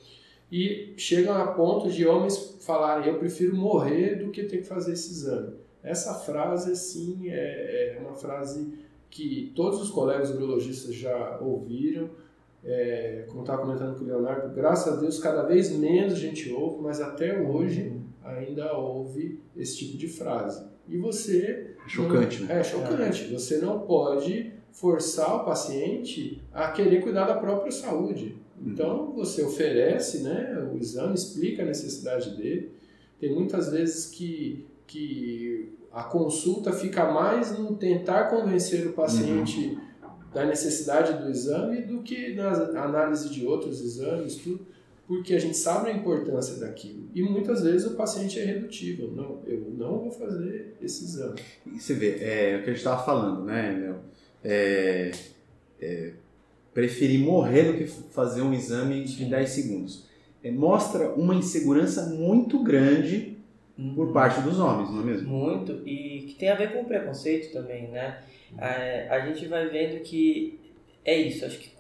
E 0.53 0.95
chegam 0.97 1.35
a 1.35 1.47
ponto 1.53 1.89
de 1.91 2.07
homens 2.07 2.57
falarem: 2.61 3.09
eu 3.09 3.19
prefiro 3.19 3.57
morrer 3.57 4.17
do 4.17 4.31
que 4.31 4.45
ter 4.45 4.59
que 4.59 4.67
fazer 4.67 4.93
esse 4.93 5.11
exame. 5.11 5.55
Essa 5.83 6.15
frase, 6.15 6.77
sim, 6.77 7.29
é, 7.29 7.97
é 7.97 8.01
uma 8.01 8.15
frase 8.15 8.75
que 9.09 9.53
todos 9.55 9.81
os 9.81 9.91
colegas 9.91 10.31
urologistas 10.31 10.95
já 10.95 11.39
ouviram. 11.41 12.11
É, 12.63 13.25
como 13.29 13.41
estava 13.41 13.63
comentando 13.63 13.99
com 13.99 14.05
o 14.05 14.07
Leonardo, 14.07 14.55
graças 14.55 14.93
a 14.93 14.97
Deus 15.01 15.19
cada 15.19 15.43
vez 15.43 15.71
menos 15.71 16.19
gente 16.19 16.53
ouve, 16.53 16.83
mas 16.83 17.01
até 17.01 17.41
hoje 17.41 18.01
ainda 18.23 18.75
ouve 18.75 19.41
esse 19.57 19.79
tipo 19.79 19.97
de 19.97 20.09
frase. 20.09 20.65
E 20.87 20.99
você. 20.99 21.75
É 21.85 21.89
chocante, 21.89 22.41
não, 22.41 22.49
né? 22.49 22.61
É 22.61 22.63
chocante. 22.63 23.33
Você 23.33 23.59
não 23.59 23.81
pode 23.81 24.53
forçar 24.73 25.37
o 25.37 25.45
paciente 25.45 26.43
a 26.53 26.71
querer 26.71 27.01
cuidar 27.01 27.27
da 27.27 27.35
própria 27.35 27.73
saúde. 27.73 28.37
Uhum. 28.61 28.73
Então 28.73 29.13
você 29.13 29.43
oferece 29.43 30.23
né, 30.23 30.69
o 30.73 30.77
exame, 30.77 31.15
explica 31.15 31.63
a 31.63 31.67
necessidade 31.67 32.37
dele. 32.37 32.73
Tem 33.19 33.35
muitas 33.35 33.71
vezes 33.71 34.07
que, 34.07 34.67
que 34.87 35.73
a 35.93 36.05
consulta 36.05 36.73
fica 36.73 37.11
mais 37.13 37.59
no 37.59 37.75
tentar 37.77 38.25
convencer 38.25 38.87
o 38.87 38.93
paciente 38.93 39.69
uhum. 39.69 39.90
Da 40.33 40.45
necessidade 40.47 41.23
do 41.23 41.31
exame 41.31 41.83
do 41.83 42.03
que 42.03 42.35
na 42.35 42.53
análise 42.83 43.29
de 43.29 43.45
outros 43.45 43.81
exames, 43.81 44.37
tudo, 44.37 44.67
porque 45.07 45.35
a 45.35 45.41
gente 45.41 45.57
sabe 45.57 45.91
a 45.91 45.93
importância 45.93 46.57
daquilo. 46.57 47.09
E 47.13 47.23
muitas 47.23 47.63
vezes 47.63 47.85
o 47.85 47.97
paciente 47.97 48.39
é 48.39 48.45
redutível. 48.45 49.11
Não, 49.11 49.43
eu 49.45 49.73
não 49.77 49.99
vou 49.99 50.11
fazer 50.13 50.77
esse 50.81 51.05
exame. 51.05 51.41
E 51.67 51.81
você 51.81 51.95
vê, 51.95 52.19
é 52.21 52.59
o 52.59 52.63
que 52.63 52.71
a 52.71 52.73
gente 52.73 52.77
estava 52.77 53.05
falando, 53.05 53.45
né, 53.45 53.77
Léo? 53.77 53.97
É, 54.45 55.11
é, 55.81 56.13
preferir 56.73 57.19
morrer 57.19 57.65
do 57.65 57.79
que 57.79 57.87
fazer 57.87 58.43
um 58.43 58.55
exame 58.55 59.05
de 59.05 59.25
10 59.25 59.51
segundos. 59.51 60.07
É, 60.45 60.51
mostra 60.53 61.11
uma 61.11 61.35
insegurança 61.35 62.07
muito 62.07 62.63
grande 62.63 63.30
por 63.95 64.09
uhum. 64.09 64.13
parte 64.13 64.41
dos 64.41 64.59
homens, 64.59 64.91
não 64.91 65.01
é 65.01 65.05
mesmo? 65.05 65.29
Muito, 65.29 65.83
e 65.87 66.27
que 66.29 66.35
tem 66.35 66.51
a 66.51 66.55
ver 66.55 66.73
com 66.73 66.83
o 66.83 66.85
preconceito 66.85 67.53
também, 67.53 67.89
né? 67.89 68.23
A, 68.59 69.15
a 69.15 69.21
gente 69.21 69.47
vai 69.47 69.69
vendo 69.69 70.03
que 70.03 70.61
é 71.05 71.17
isso, 71.17 71.47
acho 71.47 71.59
que 71.59 71.73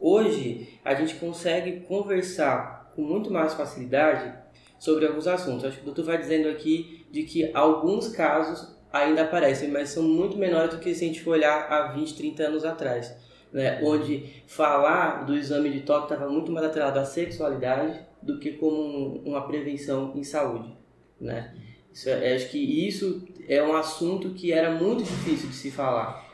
hoje 0.00 0.68
a 0.84 0.94
gente 0.94 1.14
consegue 1.16 1.80
conversar 1.80 2.92
com 2.96 3.02
muito 3.02 3.30
mais 3.30 3.54
facilidade 3.54 4.34
sobre 4.78 5.06
alguns 5.06 5.26
assuntos. 5.26 5.64
Acho 5.64 5.76
que 5.76 5.82
o 5.82 5.86
doutor 5.86 6.04
vai 6.04 6.18
dizendo 6.18 6.48
aqui 6.48 7.06
de 7.10 7.22
que 7.22 7.50
alguns 7.54 8.08
casos 8.08 8.76
ainda 8.92 9.22
aparecem, 9.22 9.70
mas 9.70 9.90
são 9.90 10.02
muito 10.02 10.36
menores 10.36 10.70
do 10.70 10.78
que 10.78 10.94
se 10.94 11.04
a 11.04 11.06
gente 11.06 11.22
for 11.22 11.32
olhar 11.32 11.70
há 11.70 11.92
20, 11.92 12.16
30 12.16 12.42
anos 12.42 12.64
atrás. 12.64 13.14
Né, 13.52 13.80
onde 13.84 14.42
falar 14.48 15.24
do 15.24 15.36
exame 15.36 15.70
de 15.70 15.82
toque 15.82 16.12
estava 16.12 16.28
muito 16.28 16.50
mais 16.50 16.66
atrelado 16.66 16.98
à 16.98 17.04
sexualidade 17.04 18.00
do 18.20 18.40
que 18.40 18.54
como 18.54 19.22
uma 19.24 19.46
prevenção 19.46 20.10
em 20.16 20.24
saúde 20.24 20.74
né? 21.24 21.54
Isso, 21.92 22.08
é, 22.08 22.34
acho 22.34 22.50
que 22.50 22.86
isso 22.86 23.22
é 23.48 23.62
um 23.62 23.74
assunto 23.76 24.30
que 24.30 24.52
era 24.52 24.72
muito 24.72 25.02
difícil 25.02 25.48
de 25.48 25.54
se 25.54 25.70
falar, 25.70 26.28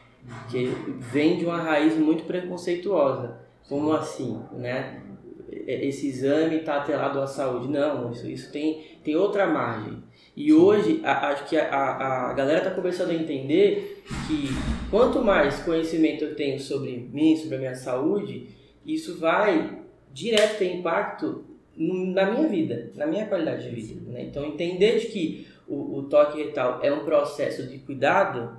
que 0.50 0.66
vem 0.98 1.38
de 1.38 1.44
uma 1.44 1.60
raiz 1.60 1.96
muito 1.96 2.24
preconceituosa. 2.24 3.38
Como 3.68 3.92
assim, 3.92 4.40
né? 4.52 5.02
Esse 5.50 6.08
exame 6.08 6.56
está 6.56 6.76
atrelado 6.76 7.20
à 7.20 7.26
saúde. 7.26 7.68
Não, 7.68 8.10
isso, 8.10 8.26
isso 8.28 8.52
tem, 8.52 8.98
tem 9.04 9.16
outra 9.16 9.46
margem. 9.46 10.02
E 10.36 10.52
hoje, 10.52 11.00
acho 11.04 11.48
que 11.48 11.56
a, 11.56 11.68
a, 11.68 12.30
a 12.30 12.32
galera 12.32 12.58
está 12.58 12.70
começando 12.70 13.10
a 13.10 13.14
entender 13.14 14.02
que 14.26 14.48
quanto 14.90 15.22
mais 15.22 15.60
conhecimento 15.60 16.24
eu 16.24 16.34
tenho 16.34 16.58
sobre 16.58 17.08
mim, 17.12 17.36
sobre 17.36 17.56
a 17.56 17.58
minha 17.58 17.74
saúde, 17.74 18.48
isso 18.86 19.18
vai 19.18 19.82
direto 20.12 20.58
ter 20.58 20.74
impacto 20.74 21.44
na 21.80 22.30
minha 22.30 22.46
vida, 22.46 22.90
na 22.94 23.06
minha 23.06 23.26
qualidade 23.26 23.62
de 23.62 23.74
vida. 23.74 24.12
Né? 24.12 24.24
Então, 24.24 24.44
entender 24.44 24.98
de 24.98 25.06
que 25.06 25.48
o, 25.66 25.98
o, 25.98 26.02
toque 26.02 26.42
retal 26.42 26.80
é 26.82 26.92
um 26.92 27.04
processo 27.04 27.66
de 27.66 27.78
cuidado 27.78 28.58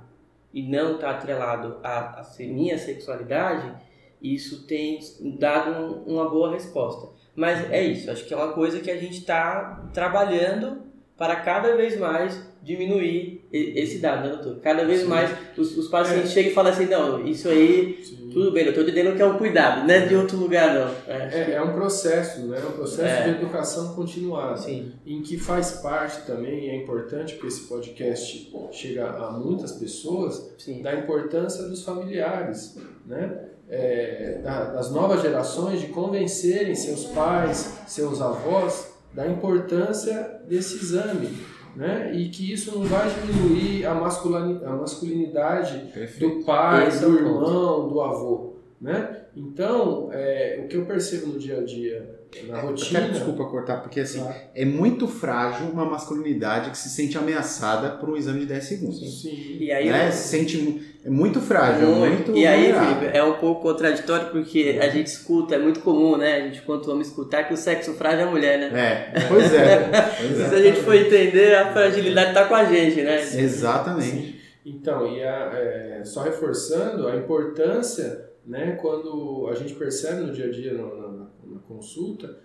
e 0.52 0.62
não 0.62 0.96
está 0.96 1.10
atrelado 1.10 1.78
à, 1.84 2.20
à 2.20 2.26
minha 2.40 2.76
sexualidade, 2.76 3.72
isso 4.20 4.66
tem 4.66 4.98
dado 5.38 5.70
um, 5.70 6.14
uma 6.14 6.28
boa 6.28 6.50
resposta. 6.50 7.10
Mas 7.34 7.70
é 7.70 7.82
isso, 7.84 8.10
acho 8.10 8.26
que 8.26 8.34
é 8.34 8.36
uma 8.36 8.52
coisa 8.52 8.80
que 8.80 8.90
a 8.90 8.96
gente 8.96 9.18
está 9.18 9.88
trabalhando 9.94 10.82
para 11.16 11.36
cada 11.36 11.76
vez 11.76 11.98
mais 11.98 12.52
diminuir 12.62 13.46
esse 13.52 13.98
dado, 13.98 14.28
né, 14.28 14.34
doutor? 14.34 14.60
Cada 14.60 14.84
vez 14.84 15.02
Sim. 15.02 15.06
mais 15.06 15.30
os, 15.56 15.76
os 15.76 15.88
pacientes 15.88 16.30
é. 16.30 16.34
chegam 16.34 16.50
e 16.50 16.54
falam 16.54 16.72
assim, 16.72 16.86
não, 16.86 17.24
isso 17.26 17.48
aí, 17.48 18.02
Sim. 18.02 18.21
Tudo 18.32 18.52
bem, 18.52 18.64
eu 18.64 18.70
estou 18.70 18.84
dizendo 18.84 19.14
que 19.14 19.22
é 19.22 19.26
um 19.26 19.38
cuidado, 19.38 19.86
não 19.86 19.94
é 19.94 20.06
de 20.06 20.14
outro 20.14 20.36
lugar, 20.36 20.74
não. 20.74 20.94
É, 21.06 21.28
é, 21.32 21.52
é 21.52 21.62
um 21.62 21.72
processo, 21.72 22.40
né? 22.46 22.60
É 22.62 22.66
um 22.66 22.72
processo 22.72 23.22
é. 23.22 23.24
de 23.24 23.30
educação 23.30 23.94
continuada, 23.94 24.56
Sim. 24.58 24.92
em 25.06 25.22
que 25.22 25.38
faz 25.38 25.72
parte 25.82 26.26
também, 26.26 26.66
e 26.66 26.70
é 26.70 26.76
importante 26.76 27.34
porque 27.34 27.48
esse 27.48 27.68
podcast 27.68 28.52
chega 28.72 29.08
a 29.08 29.30
muitas 29.32 29.72
pessoas, 29.72 30.52
Sim. 30.58 30.82
da 30.82 30.94
importância 30.94 31.64
dos 31.64 31.84
familiares, 31.84 32.78
né? 33.06 33.48
É, 33.68 34.40
das 34.42 34.90
novas 34.90 35.22
gerações 35.22 35.80
de 35.80 35.86
convencerem 35.86 36.74
seus 36.74 37.04
pais, 37.04 37.78
seus 37.86 38.20
avós 38.20 38.92
da 39.14 39.26
importância 39.26 40.40
desse 40.46 40.76
exame, 40.76 41.28
né? 41.74 42.12
E 42.14 42.28
que 42.28 42.52
isso 42.52 42.78
não 42.78 42.84
vai 42.84 43.08
diminuir 43.10 43.86
a, 43.86 43.94
masculinidade, 43.94 44.64
a 44.64 44.76
masculinidade 44.76 45.92
do 46.18 46.44
pai, 46.44 46.88
Esse 46.88 47.04
do 47.04 47.18
é 47.18 47.20
irmão, 47.20 47.88
do 47.88 48.00
avô, 48.00 48.54
né? 48.80 49.24
Então, 49.34 50.10
é, 50.12 50.60
o 50.62 50.68
que 50.68 50.76
eu 50.76 50.84
percebo 50.84 51.28
no 51.28 51.38
dia 51.38 51.58
a 51.58 51.64
dia, 51.64 52.21
na 52.46 52.60
rotina... 52.60 53.00
Quero, 53.00 53.12
desculpa 53.12 53.44
cortar, 53.44 53.80
porque 53.82 54.00
assim, 54.00 54.20
ah. 54.20 54.34
é 54.54 54.64
muito 54.64 55.06
frágil 55.08 55.68
uma 55.68 55.84
masculinidade 55.84 56.70
que 56.70 56.78
se 56.78 56.88
sente 56.88 57.16
ameaçada 57.18 57.90
por 57.90 58.10
um 58.10 58.16
exame 58.16 58.40
de 58.40 58.46
10 58.46 58.64
segundos. 58.64 59.22
Sim. 59.22 59.58
E 59.60 59.70
aí, 59.70 59.90
né? 59.90 60.10
Se 60.10 60.28
sente 60.28 60.92
é 61.04 61.10
muito 61.10 61.40
frágil, 61.40 61.88
muito, 61.88 62.30
muito 62.30 62.38
E 62.38 62.46
aí, 62.46 62.72
Felipe, 62.72 63.16
é 63.16 63.24
um 63.24 63.34
pouco 63.34 63.60
contraditório 63.60 64.30
porque 64.30 64.78
a 64.80 64.88
gente 64.88 65.08
escuta, 65.08 65.56
é 65.56 65.58
muito 65.58 65.80
comum, 65.80 66.16
né? 66.16 66.34
A 66.36 66.40
gente, 66.42 66.62
quanto 66.62 66.88
homem, 66.90 67.02
escutar 67.02 67.42
que 67.44 67.52
o 67.52 67.56
sexo 67.56 67.94
frágil 67.94 68.20
é 68.20 68.22
a 68.22 68.30
mulher, 68.30 68.58
né? 68.58 69.10
É, 69.12 69.20
pois 69.26 69.52
é. 69.52 69.90
Pois 70.18 70.40
é. 70.40 70.46
Se 70.48 70.54
a 70.54 70.62
gente 70.62 70.80
for 70.82 70.94
entender, 70.94 71.56
a 71.56 71.72
fragilidade 71.72 72.28
está 72.28 72.44
com 72.44 72.54
a 72.54 72.64
gente, 72.66 73.02
né? 73.02 73.20
Exatamente. 73.20 74.10
Sim. 74.10 74.34
Então, 74.64 75.12
e 75.12 75.20
a, 75.24 75.50
é, 75.54 76.02
só 76.04 76.22
reforçando 76.22 77.08
a 77.08 77.16
importância, 77.16 78.30
né, 78.44 78.76
quando 78.80 79.48
a 79.48 79.54
gente 79.54 79.74
percebe 79.74 80.22
no 80.22 80.32
dia 80.32 80.46
a 80.46 80.50
dia, 80.50 80.74
na, 80.74 80.82
na, 80.82 81.30
na 81.44 81.60
consulta, 81.66 82.38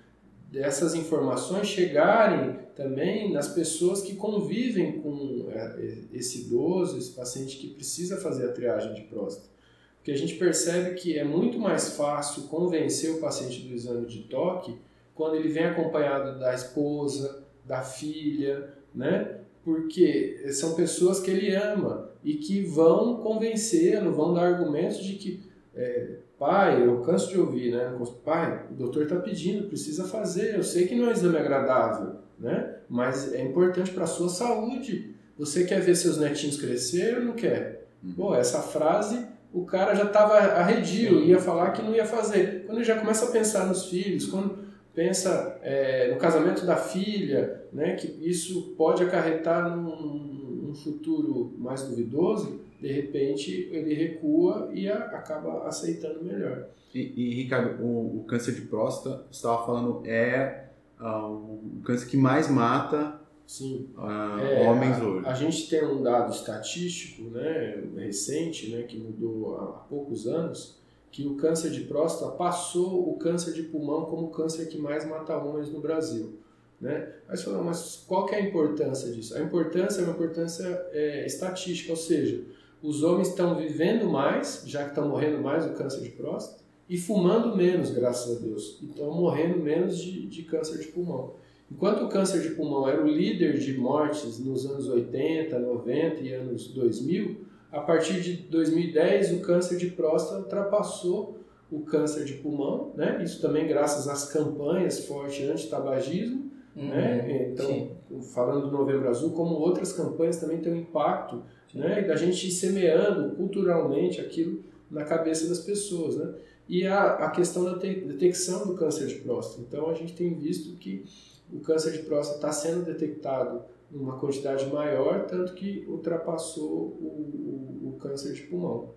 dessas 0.51 0.94
informações 0.96 1.68
chegarem 1.68 2.60
também 2.75 3.34
nas 3.34 3.48
pessoas 3.50 4.01
que 4.01 4.16
convivem 4.16 5.01
com 5.01 5.48
é, 5.50 5.98
esse 6.13 6.46
idoso, 6.46 6.98
esse 6.98 7.12
paciente 7.12 7.58
que 7.58 7.68
precisa 7.70 8.18
fazer 8.18 8.46
a 8.46 8.51
triagem 8.51 8.94
de 8.94 9.01
próstata. 9.01 9.50
Porque 9.98 10.12
a 10.12 10.18
gente 10.18 10.36
percebe 10.36 10.96
que 10.96 11.18
é 11.18 11.24
muito 11.24 11.60
mais 11.60 11.96
fácil 11.96 12.44
convencer 12.44 13.12
o 13.12 13.20
paciente 13.20 13.62
do 13.62 13.74
exame 13.74 14.06
de 14.06 14.24
toque 14.24 14.77
quando 15.13 15.36
ele 15.36 15.50
vem 15.50 15.66
acompanhado 15.66 16.39
da 16.39 16.54
esposa, 16.54 17.44
da 17.66 17.82
filha, 17.82 18.74
né? 18.94 19.42
Porque 19.66 20.50
são 20.54 20.75
pessoas 20.75 21.20
que 21.20 21.30
ele 21.30 21.54
ama 21.54 22.10
e 22.24 22.36
que 22.36 22.62
vão 22.62 23.18
convencê-lo, 23.18 24.13
vão 24.13 24.34
dar 24.34 24.44
argumentos 24.44 25.04
de 25.04 25.16
que 25.16 25.47
é, 25.78 26.18
Pai, 26.40 26.86
eu 26.86 27.02
canso 27.02 27.30
de 27.30 27.40
ouvir, 27.40 27.72
né? 27.72 27.92
Pai, 28.24 28.66
o 28.72 28.74
doutor 28.74 29.04
está 29.04 29.16
pedindo, 29.16 29.68
precisa 29.68 30.08
fazer. 30.08 30.56
Eu 30.56 30.64
sei 30.64 30.88
que 30.88 30.96
não 30.96 31.06
é 31.06 31.08
um 31.10 31.12
exame 31.12 31.38
agradável, 31.38 32.16
né? 32.38 32.76
Mas 32.90 33.34
é 33.34 33.42
importante 33.42 33.92
para 33.92 34.04
a 34.04 34.08
sua 34.08 34.30
saúde. 34.30 35.16
Você 35.38 35.64
quer 35.64 35.82
ver 35.82 35.96
seus 35.96 36.18
netinhos 36.18 36.60
crescer 36.60 37.18
ou 37.18 37.26
não 37.26 37.34
quer? 37.34 37.88
Uhum. 38.04 38.14
Pô, 38.14 38.36
essa 38.36 38.62
frase 38.62 39.26
o 39.54 39.66
cara 39.66 39.96
já 39.96 40.04
estava 40.04 40.36
arredio, 40.38 41.24
ia 41.24 41.40
falar 41.40 41.72
que 41.72 41.82
não 41.82 41.96
ia 41.96 42.06
fazer. 42.06 42.66
Quando 42.66 42.80
ele 42.80 42.86
já 42.86 43.00
começa 43.00 43.26
a 43.26 43.32
pensar 43.32 43.66
nos 43.66 43.86
filhos, 43.86 44.28
quando 44.28 44.60
pensa 44.94 45.58
é, 45.64 46.12
no 46.12 46.18
casamento 46.18 46.66
da 46.66 46.76
filha, 46.76 47.64
né? 47.74 47.96
Que 47.96 48.08
isso 48.28 48.76
pode 48.78 49.04
acarretar 49.04 49.76
num, 49.76 50.64
num 50.68 50.76
futuro 50.76 51.56
mais 51.58 51.84
duvidoso 51.84 52.67
de 52.80 52.92
repente 52.92 53.70
ele 53.72 53.94
recua 53.94 54.70
e 54.74 54.90
a, 54.90 54.98
acaba 54.98 55.68
aceitando 55.68 56.24
melhor. 56.24 56.68
E, 56.94 57.00
e 57.16 57.34
Ricardo, 57.36 57.84
o, 57.84 58.20
o, 58.20 58.24
câncer 58.24 58.54
de 58.54 58.62
próstata, 58.62 59.26
você 59.30 59.38
estava 59.38 59.66
falando, 59.66 60.02
é 60.06 60.70
uh, 61.00 61.26
o 61.26 61.82
câncer 61.84 62.08
que 62.08 62.18
mais 62.18 62.50
mata 62.50 63.20
Sim. 63.46 63.90
Uh, 63.98 64.40
é, 64.42 64.70
homens 64.70 65.02
hoje. 65.02 65.26
A, 65.26 65.32
a, 65.32 65.34
gente 65.34 65.70
tem 65.70 65.86
um 65.86 66.04
dado 66.04 66.34
estatístico 66.34 67.30
né, 67.30 67.82
recente, 67.96 68.70
né, 68.70 68.84
que 68.84 68.98
mudou 68.98 69.56
há, 69.56 69.66
poucos 69.90 70.28
anos, 70.28 70.78
que 71.10 71.26
o 71.26 71.36
câncer 71.36 71.72
de 71.72 71.82
próstata 71.82 72.34
passou 72.34 73.10
o 73.10 73.18
câncer 73.18 73.54
de 73.54 73.64
pulmão 73.64 74.06
como 74.06 74.28
o 74.28 74.32
câncer 74.32 74.68
que 74.68 74.78
mais 74.78 75.08
mata 75.08 75.38
homens 75.38 75.72
no 75.72 75.80
Brasil. 75.80 76.38
Né? 76.80 77.12
Mas 77.28 77.46
mas 77.48 78.04
qual 78.06 78.26
que 78.26 78.36
é 78.36 78.40
a 78.40 78.42
importância 78.42 79.12
disso? 79.12 79.36
A 79.36 79.42
importância 79.42 80.02
é 80.02 80.04
uma 80.04 80.14
importância 80.14 80.66
é, 80.92 81.26
estatística, 81.26 81.92
ou 81.92 81.98
seja, 81.98 82.44
os 82.82 83.04
homens 83.04 83.30
estão 83.30 83.56
vivendo 83.56 84.10
mais, 84.10 84.64
já 84.66 84.84
que 84.84 84.90
estão 84.90 85.10
morrendo 85.10 85.42
mais 85.42 85.66
do 85.66 85.74
câncer 85.74 86.02
de 86.02 86.10
próstata, 86.10 86.64
e 86.90 86.98
fumando 86.98 87.56
menos, 87.56 87.92
graças 87.92 88.38
a 88.38 88.40
Deus. 88.40 88.80
Então, 88.82 89.12
morrendo 89.12 89.58
menos 89.58 89.98
de, 89.98 90.26
de 90.26 90.44
câncer 90.44 90.80
de 90.80 90.88
pulmão. 90.88 91.34
Enquanto 91.70 92.06
o 92.06 92.10
câncer 92.10 92.42
de 92.42 92.52
pulmão 92.52 92.88
era 92.88 93.04
o 93.04 93.08
líder 93.08 93.58
de 93.58 93.78
mortes 93.78 94.40
nos 94.40 94.66
anos 94.66 94.88
80, 94.88 95.60
90 95.60 96.22
e 96.22 96.34
anos 96.34 96.68
2000, 96.70 97.46
a 97.72 97.82
partir 97.82 98.22
de 98.22 98.38
2010 98.44 99.34
o 99.34 99.40
câncer 99.42 99.78
de 99.78 99.88
próstata 99.88 100.44
ultrapassou 100.44 101.40
o 101.70 101.82
câncer 101.82 102.24
de 102.24 102.36
pulmão, 102.36 102.94
né? 102.96 103.22
Isso 103.22 103.42
também 103.42 103.68
graças 103.68 104.08
às 104.08 104.32
campanhas 104.32 105.06
fortes 105.06 105.46
anti-tabagismo, 105.50 106.50
uhum, 106.74 106.88
né? 106.88 107.50
Então, 107.52 107.66
sim. 107.66 107.92
Falando 108.34 108.70
do 108.70 108.72
Novembro 108.72 109.10
Azul, 109.10 109.32
como 109.32 109.56
outras 109.56 109.94
campanhas 109.94 110.38
também 110.38 110.60
têm 110.60 110.74
um 110.74 110.78
impacto, 110.78 111.44
né? 111.74 112.02
E 112.02 112.08
da 112.08 112.16
gente 112.16 112.50
semeando 112.52 113.36
culturalmente 113.36 114.22
aquilo 114.22 114.64
na 114.90 115.04
cabeça 115.04 115.48
das 115.48 115.60
pessoas, 115.60 116.16
né? 116.16 116.34
E 116.68 116.86
a, 116.86 117.16
a 117.16 117.32
questão 117.32 117.64
da 117.64 117.74
detecção 117.76 118.68
do 118.68 118.76
câncer 118.76 119.08
de 119.08 119.16
próstata. 119.16 119.66
Então, 119.68 119.90
a 119.90 119.94
gente 119.94 120.14
tem 120.14 120.34
visto 120.34 120.78
que 120.78 121.06
o 121.52 121.60
câncer 121.60 121.94
de 121.94 122.00
próstata 122.00 122.40
está 122.40 122.52
sendo 122.52 122.84
detectado 122.84 123.62
numa 123.90 124.18
quantidade 124.20 124.66
maior, 124.68 125.26
tanto 125.26 125.54
que 125.54 125.86
ultrapassou 125.88 126.68
o, 126.68 127.84
o, 127.84 127.90
o 127.90 127.98
câncer 128.00 128.34
de 128.34 128.42
pulmão. 128.44 128.94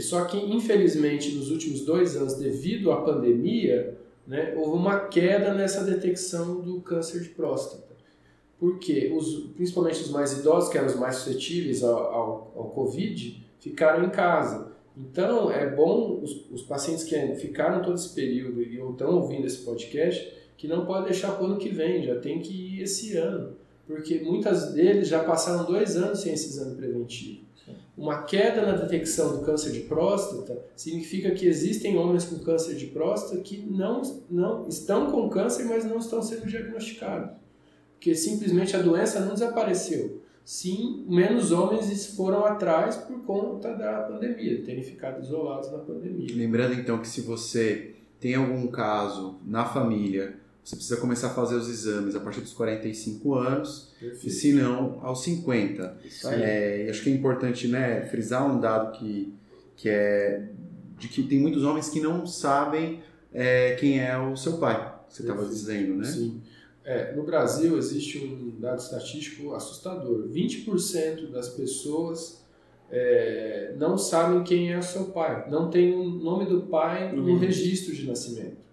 Só 0.00 0.24
que, 0.24 0.36
infelizmente, 0.36 1.34
nos 1.34 1.50
últimos 1.50 1.84
dois 1.84 2.16
anos, 2.16 2.34
devido 2.34 2.90
à 2.92 3.02
pandemia, 3.02 3.98
né, 4.26 4.54
houve 4.56 4.76
uma 4.76 5.08
queda 5.08 5.54
nessa 5.54 5.84
detecção 5.84 6.60
do 6.60 6.80
câncer 6.80 7.20
de 7.20 7.30
próstata. 7.30 7.90
Porque, 8.58 9.10
os, 9.16 9.52
principalmente 9.54 10.02
os 10.02 10.10
mais 10.10 10.38
idosos, 10.38 10.70
que 10.70 10.76
eram 10.76 10.88
os 10.88 10.96
mais 10.96 11.16
suscetíveis 11.16 11.82
ao, 11.82 11.98
ao, 11.98 12.52
ao 12.56 12.70
Covid, 12.70 13.42
ficaram 13.58 14.04
em 14.04 14.10
casa. 14.10 14.72
Então, 14.96 15.50
é 15.50 15.68
bom 15.74 16.20
os, 16.22 16.50
os 16.50 16.62
pacientes 16.62 17.04
que 17.04 17.34
ficaram 17.36 17.82
todo 17.82 17.94
esse 17.94 18.14
período 18.14 18.62
e 18.62 18.78
estão 18.78 19.16
ouvindo 19.16 19.46
esse 19.46 19.64
podcast, 19.64 20.36
que 20.56 20.68
não 20.68 20.84
pode 20.84 21.06
deixar 21.06 21.32
para 21.32 21.42
o 21.42 21.46
ano 21.46 21.56
que 21.56 21.70
vem, 21.70 22.04
já 22.04 22.20
tem 22.20 22.40
que 22.40 22.52
ir 22.52 22.82
esse 22.82 23.16
ano. 23.16 23.56
Porque 23.86 24.20
muitas 24.20 24.72
deles 24.72 25.08
já 25.08 25.24
passaram 25.24 25.64
dois 25.64 25.96
anos 25.96 26.20
sem 26.20 26.34
esse 26.34 26.48
exame 26.48 26.76
preventivo. 26.76 27.40
Uma 27.96 28.22
queda 28.22 28.62
na 28.62 28.72
detecção 28.72 29.36
do 29.36 29.44
câncer 29.44 29.72
de 29.72 29.80
próstata 29.80 30.64
significa 30.74 31.30
que 31.32 31.46
existem 31.46 31.98
homens 31.98 32.24
com 32.24 32.38
câncer 32.38 32.74
de 32.74 32.86
próstata 32.86 33.40
que 33.42 33.58
não, 33.58 34.00
não 34.30 34.66
estão 34.68 35.10
com 35.10 35.28
câncer, 35.28 35.64
mas 35.64 35.84
não 35.84 35.98
estão 35.98 36.22
sendo 36.22 36.46
diagnosticados. 36.46 37.36
Porque 37.92 38.14
simplesmente 38.14 38.74
a 38.74 38.80
doença 38.80 39.20
não 39.20 39.34
desapareceu. 39.34 40.22
Sim, 40.42 41.04
menos 41.06 41.52
homens 41.52 42.06
foram 42.16 42.44
atrás 42.44 42.96
por 42.96 43.20
conta 43.24 43.74
da 43.74 44.02
pandemia, 44.02 44.64
terem 44.64 44.82
ficado 44.82 45.22
isolados 45.22 45.70
na 45.70 45.78
pandemia. 45.78 46.34
Lembrando 46.34 46.74
então 46.74 46.98
que 46.98 47.06
se 47.06 47.20
você 47.20 47.94
tem 48.18 48.34
algum 48.34 48.66
caso 48.66 49.38
na 49.44 49.64
família 49.64 50.39
você 50.62 50.76
precisa 50.76 51.00
começar 51.00 51.28
a 51.28 51.30
fazer 51.30 51.56
os 51.56 51.68
exames 51.68 52.14
a 52.14 52.20
partir 52.20 52.40
dos 52.40 52.52
45 52.52 53.34
anos, 53.34 53.92
Perfeito. 53.98 54.26
e 54.26 54.30
se 54.30 54.52
não, 54.52 55.00
aos 55.02 55.22
50. 55.22 55.98
Isso 56.04 56.28
aí. 56.28 56.42
É, 56.42 56.90
acho 56.90 57.02
que 57.02 57.10
é 57.10 57.12
importante 57.12 57.66
né, 57.68 58.02
frisar 58.06 58.46
um 58.50 58.60
dado 58.60 58.98
que, 58.98 59.34
que 59.76 59.88
é 59.88 60.48
de 60.98 61.08
que 61.08 61.22
tem 61.22 61.40
muitos 61.40 61.64
homens 61.64 61.88
que 61.88 62.00
não 62.00 62.26
sabem 62.26 63.02
é, 63.32 63.74
quem 63.76 64.00
é 64.00 64.16
o 64.18 64.36
seu 64.36 64.58
pai, 64.58 64.94
você 65.08 65.22
estava 65.22 65.44
dizendo, 65.46 65.96
né? 65.96 66.04
Sim. 66.04 66.42
É, 66.84 67.14
no 67.14 67.22
Brasil 67.22 67.78
existe 67.78 68.18
um 68.18 68.58
dado 68.60 68.78
estatístico 68.78 69.54
assustador. 69.54 70.28
20% 70.28 71.30
das 71.30 71.48
pessoas 71.48 72.44
é, 72.90 73.74
não 73.78 73.96
sabem 73.96 74.42
quem 74.42 74.72
é 74.72 74.78
o 74.78 74.82
seu 74.82 75.06
pai, 75.06 75.48
não 75.48 75.70
tem 75.70 75.94
o 75.94 76.04
nome 76.04 76.46
do 76.46 76.62
pai 76.62 77.12
no 77.12 77.38
registro 77.38 77.94
de 77.94 78.06
nascimento. 78.06 78.68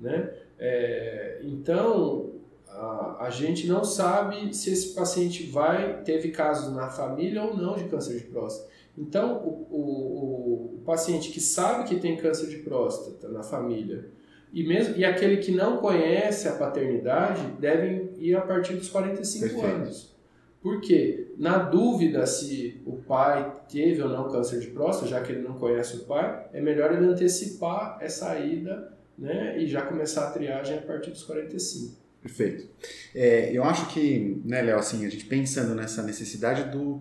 Né? 0.00 0.32
É, 0.58 1.27
então, 1.42 2.32
a, 2.68 3.26
a, 3.26 3.30
gente 3.30 3.66
não 3.66 3.84
sabe 3.84 4.54
se 4.54 4.70
esse 4.70 4.94
paciente 4.94 5.46
vai 5.46 6.02
teve 6.02 6.30
casos 6.30 6.74
na 6.74 6.88
família 6.88 7.42
ou 7.42 7.56
não 7.56 7.76
de 7.76 7.84
câncer 7.84 8.18
de 8.18 8.24
próstata. 8.24 8.70
Então, 8.96 9.38
o, 9.44 9.66
o, 9.70 10.74
o 10.76 10.82
paciente 10.84 11.30
que 11.30 11.40
sabe 11.40 11.88
que 11.88 12.00
tem 12.00 12.16
câncer 12.16 12.48
de 12.48 12.58
próstata 12.58 13.28
na 13.28 13.42
família 13.42 14.10
e 14.52 14.66
mesmo 14.66 14.96
e 14.96 15.04
aquele 15.04 15.38
que 15.38 15.52
não 15.52 15.76
conhece 15.76 16.48
a 16.48 16.52
paternidade 16.52 17.42
devem 17.58 18.10
ir 18.16 18.34
a 18.34 18.40
partir 18.40 18.74
dos 18.74 18.88
45 18.88 19.44
Perfeito. 19.44 19.66
anos. 19.66 20.16
Por 20.60 20.80
quê? 20.80 21.32
Na 21.38 21.58
dúvida 21.58 22.26
se 22.26 22.80
o 22.84 22.96
pai 22.96 23.54
teve 23.70 24.02
ou 24.02 24.08
não 24.08 24.28
câncer 24.28 24.58
de 24.58 24.68
próstata, 24.68 25.08
já 25.08 25.22
que 25.22 25.32
ele 25.32 25.46
não 25.46 25.54
conhece 25.54 25.98
o 25.98 26.04
pai, 26.04 26.48
é 26.52 26.60
melhor 26.60 26.92
ele 26.92 27.06
antecipar 27.06 27.98
essa 28.00 28.36
ida 28.38 28.92
né, 29.18 29.58
e 29.58 29.66
já 29.66 29.82
começar 29.82 30.28
a 30.28 30.30
triagem 30.30 30.78
a 30.78 30.82
partir 30.82 31.10
dos 31.10 31.24
45. 31.24 31.96
Perfeito. 32.22 32.68
É, 33.14 33.50
eu 33.52 33.64
acho 33.64 33.88
que, 33.92 34.40
né, 34.44 34.62
Léo, 34.62 34.78
assim, 34.78 35.04
a 35.04 35.08
gente 35.08 35.24
pensando 35.24 35.74
nessa 35.74 36.02
necessidade 36.02 36.70
do, 36.70 37.00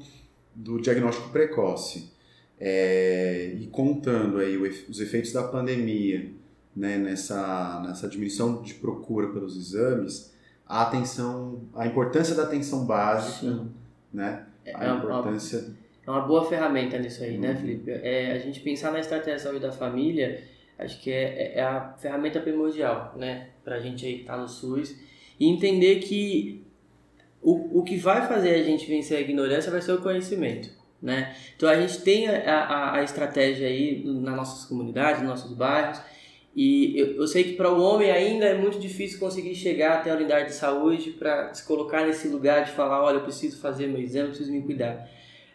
do 0.54 0.80
diagnóstico 0.80 1.30
precoce 1.30 2.12
é, 2.60 3.54
e 3.60 3.68
contando 3.68 4.40
aí 4.40 4.58
os 4.58 5.00
efeitos 5.00 5.32
da 5.32 5.44
pandemia 5.44 6.32
né, 6.76 6.98
nessa, 6.98 7.84
nessa 7.86 8.08
diminuição 8.08 8.62
de 8.62 8.76
procura 8.76 9.28
pelos 9.30 9.58
exames, 9.58 10.34
a 10.66 10.84
atenção, 10.84 11.62
a 11.76 11.88
importância 11.88 12.36
da 12.36 12.44
atenção 12.44 12.86
básica, 12.86 13.48
Sim. 13.48 13.72
né, 14.14 14.46
é 14.66 14.76
a 14.76 14.96
importância... 14.96 15.66
É 16.06 16.10
uma 16.10 16.22
boa 16.22 16.48
ferramenta 16.48 16.98
nisso 16.98 17.22
aí, 17.22 17.38
né, 17.38 17.52
uhum. 17.52 17.58
Felipe? 17.58 17.92
É, 17.92 18.32
a 18.32 18.40
gente 18.40 18.62
pensar 18.62 18.92
na 18.92 19.00
estratégia 19.00 19.36
de 19.36 19.42
saúde 19.42 19.60
da 19.60 19.72
família 19.72 20.42
acho 20.78 21.02
que 21.02 21.12
é, 21.12 21.54
é, 21.56 21.60
é 21.60 21.64
a 21.64 21.94
ferramenta 21.98 22.40
primordial, 22.40 23.14
né, 23.18 23.50
para 23.64 23.76
a 23.76 23.80
gente 23.80 24.06
aí 24.06 24.22
estar 24.22 24.36
tá 24.36 24.42
no 24.42 24.48
SUS 24.48 24.96
e 25.40 25.48
entender 25.48 26.00
que 26.00 26.66
o, 27.42 27.80
o 27.80 27.84
que 27.84 27.98
vai 27.98 28.28
fazer 28.28 28.56
a 28.56 28.64
gente 28.64 28.88
vencer 28.88 29.18
a 29.18 29.22
ignorância 29.22 29.72
vai 29.72 29.82
ser 29.82 29.94
o 29.94 30.02
conhecimento, 30.02 30.70
né? 31.02 31.36
Então 31.56 31.70
a 31.70 31.80
gente 31.80 32.02
tem 32.02 32.28
a, 32.28 32.64
a, 32.64 32.96
a 32.96 33.04
estratégia 33.04 33.68
aí 33.68 34.04
nas 34.04 34.36
nossas 34.36 34.66
comunidades, 34.66 35.22
nos 35.22 35.30
nossos 35.30 35.54
bairros 35.54 36.02
e 36.58 36.98
eu, 36.98 37.18
eu 37.18 37.28
sei 37.28 37.44
que 37.44 37.54
para 37.54 37.72
o 37.72 37.80
homem 37.80 38.10
ainda 38.10 38.46
é 38.46 38.58
muito 38.58 38.80
difícil 38.80 39.20
conseguir 39.20 39.54
chegar 39.54 40.00
até 40.00 40.10
a 40.10 40.16
unidade 40.16 40.48
de 40.48 40.56
saúde 40.56 41.12
para 41.12 41.54
se 41.54 41.64
colocar 41.64 42.04
nesse 42.04 42.28
lugar 42.28 42.66
de 42.66 42.72
falar, 42.72 43.04
olha, 43.04 43.18
eu 43.18 43.22
preciso 43.22 43.62
fazer 43.62 43.86
meu 43.86 44.02
exame, 44.02 44.30
preciso 44.30 44.52
me 44.52 44.64
cuidar. 44.64 45.08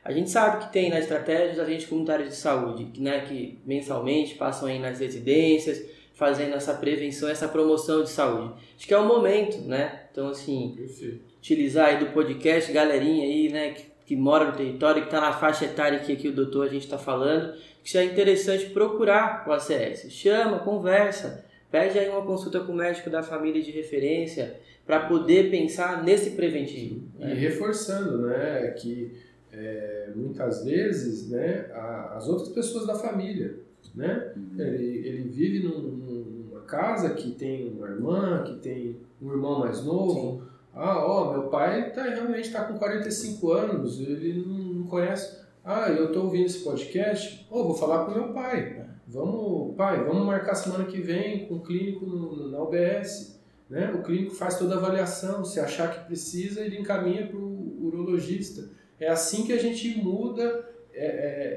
A 0.05 0.11
gente 0.11 0.31
sabe 0.31 0.65
que 0.65 0.73
tem 0.73 0.91
na 0.91 0.99
estratégia 0.99 1.53
os 1.53 1.59
agentes 1.61 1.87
comunitários 1.87 2.29
de 2.31 2.35
saúde, 2.35 2.87
que, 2.87 3.01
né, 3.01 3.21
que 3.21 3.59
mensalmente 3.65 4.35
passam 4.35 4.69
aí 4.69 4.79
nas 4.79 4.99
residências, 4.99 5.85
fazendo 6.13 6.55
essa 6.55 6.75
prevenção, 6.75 7.29
essa 7.29 7.49
promoção 7.49 8.03
de 8.03 8.11
saúde. 8.11 8.55
Acho 8.77 8.87
que 8.87 8.95
é 8.95 8.99
o 8.99 9.07
momento, 9.07 9.59
né? 9.63 10.03
Então, 10.11 10.29
assim, 10.29 10.75
Perfeito. 10.77 11.21
utilizar 11.39 11.89
aí 11.89 11.99
do 11.99 12.07
podcast, 12.07 12.71
galerinha 12.73 13.25
aí, 13.25 13.49
né, 13.49 13.71
que, 13.71 13.85
que 14.07 14.17
mora 14.17 14.47
no 14.47 14.53
território, 14.53 15.03
que 15.03 15.09
está 15.09 15.21
na 15.21 15.33
faixa 15.33 15.65
etária 15.65 16.01
que 16.01 16.13
aqui 16.13 16.29
o 16.29 16.33
doutor 16.33 16.67
a 16.67 16.71
gente 16.71 16.85
está 16.85 16.99
falando, 16.99 17.55
que 17.85 17.97
é 17.97 18.05
interessante 18.05 18.67
procurar 18.67 19.45
o 19.49 19.53
ACS. 19.53 20.11
Chama, 20.11 20.59
conversa, 20.61 21.45
pede 21.71 21.99
aí 21.99 22.09
uma 22.09 22.23
consulta 22.23 22.61
com 22.61 22.73
o 22.73 22.77
médico 22.77 23.09
da 23.09 23.23
família 23.23 23.63
de 23.63 23.71
referência 23.71 24.57
para 24.85 25.01
poder 25.07 25.51
pensar 25.51 26.03
nesse 26.03 26.31
preventivo. 26.31 27.03
E 27.19 27.25
né? 27.25 27.35
reforçando, 27.35 28.27
né, 28.27 28.75
que 28.79 29.13
é, 29.53 30.11
muitas 30.17 30.65
vezes 30.65 31.29
né, 31.29 31.71
a, 31.73 32.17
as 32.17 32.29
outras 32.29 32.49
pessoas 32.49 32.87
da 32.87 32.95
família. 32.95 33.61
Né? 33.95 34.33
Uhum. 34.37 34.61
Ele, 34.61 35.07
ele 35.07 35.23
vive 35.29 35.69
num, 35.69 35.81
numa 35.81 36.61
casa 36.63 37.11
que 37.11 37.33
tem 37.33 37.71
uma 37.71 37.89
irmã, 37.89 38.43
que 38.45 38.57
tem 38.57 39.01
um 39.21 39.31
irmão 39.31 39.61
mais 39.61 39.85
novo. 39.85 40.43
Sim. 40.43 40.49
Ah, 40.75 41.05
ó, 41.05 41.33
meu 41.33 41.49
pai 41.49 41.93
tá, 41.93 42.03
realmente 42.03 42.47
está 42.47 42.65
com 42.65 42.79
45 42.79 43.53
anos, 43.53 44.01
ele 44.01 44.43
não, 44.47 44.59
não 44.59 44.87
conhece. 44.87 45.43
Ah, 45.63 45.91
eu 45.91 46.07
estou 46.07 46.25
ouvindo 46.25 46.47
esse 46.47 46.65
podcast, 46.65 47.47
oh, 47.51 47.65
vou 47.65 47.75
falar 47.75 48.07
com 48.07 48.13
meu 48.13 48.33
pai. 48.33 48.83
Vamos, 49.07 49.77
pai, 49.77 50.03
vamos 50.03 50.25
marcar 50.25 50.55
semana 50.55 50.85
que 50.85 51.01
vem 51.01 51.47
com 51.47 51.57
o 51.57 51.61
clínico 51.61 52.07
no, 52.07 52.51
na 52.51 52.63
UBS. 52.63 53.39
Né? 53.69 53.93
O 53.95 54.03
clínico 54.03 54.35
faz 54.35 54.59
toda 54.59 54.75
a 54.75 54.79
avaliação, 54.79 55.45
se 55.45 55.61
achar 55.61 55.91
que 55.93 56.07
precisa, 56.07 56.63
ele 56.63 56.79
encaminha 56.79 57.27
para 57.27 57.39
o 57.39 57.87
urologista. 57.87 58.71
É 59.03 59.09
assim 59.09 59.45
que 59.45 59.53
a 59.53 59.59
gente 59.59 59.99
muda 59.99 60.65
é, 60.95 61.07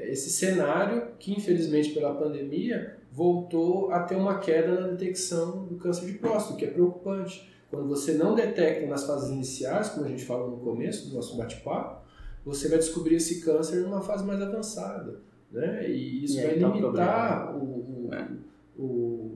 é, 0.06 0.10
esse 0.10 0.30
cenário 0.30 1.12
que, 1.16 1.32
infelizmente, 1.32 1.90
pela 1.90 2.12
pandemia, 2.12 2.96
voltou 3.12 3.92
a 3.92 4.02
ter 4.02 4.16
uma 4.16 4.40
queda 4.40 4.80
na 4.80 4.88
detecção 4.88 5.64
do 5.64 5.76
câncer 5.76 6.06
de 6.06 6.14
próstata, 6.14 6.54
o 6.54 6.56
que 6.56 6.64
é 6.64 6.70
preocupante. 6.70 7.48
Quando 7.70 7.88
você 7.88 8.14
não 8.14 8.34
detecta 8.34 8.84
nas 8.86 9.06
fases 9.06 9.30
iniciais, 9.30 9.90
como 9.90 10.06
a 10.06 10.08
gente 10.08 10.24
falou 10.24 10.50
no 10.50 10.56
começo 10.56 11.08
do 11.08 11.14
nosso 11.14 11.36
bate-papo, 11.36 12.04
você 12.44 12.68
vai 12.68 12.78
descobrir 12.78 13.14
esse 13.14 13.40
câncer 13.40 13.76
numa 13.76 14.00
fase 14.00 14.24
mais 14.24 14.42
avançada. 14.42 15.20
Né? 15.52 15.88
E 15.88 16.24
isso 16.24 16.40
e 16.40 16.42
vai 16.42 16.58
tá 16.58 16.68
limitar 16.68 17.56
o, 17.56 18.08
o, 18.08 18.10
é. 18.12 18.28
o, 18.76 19.30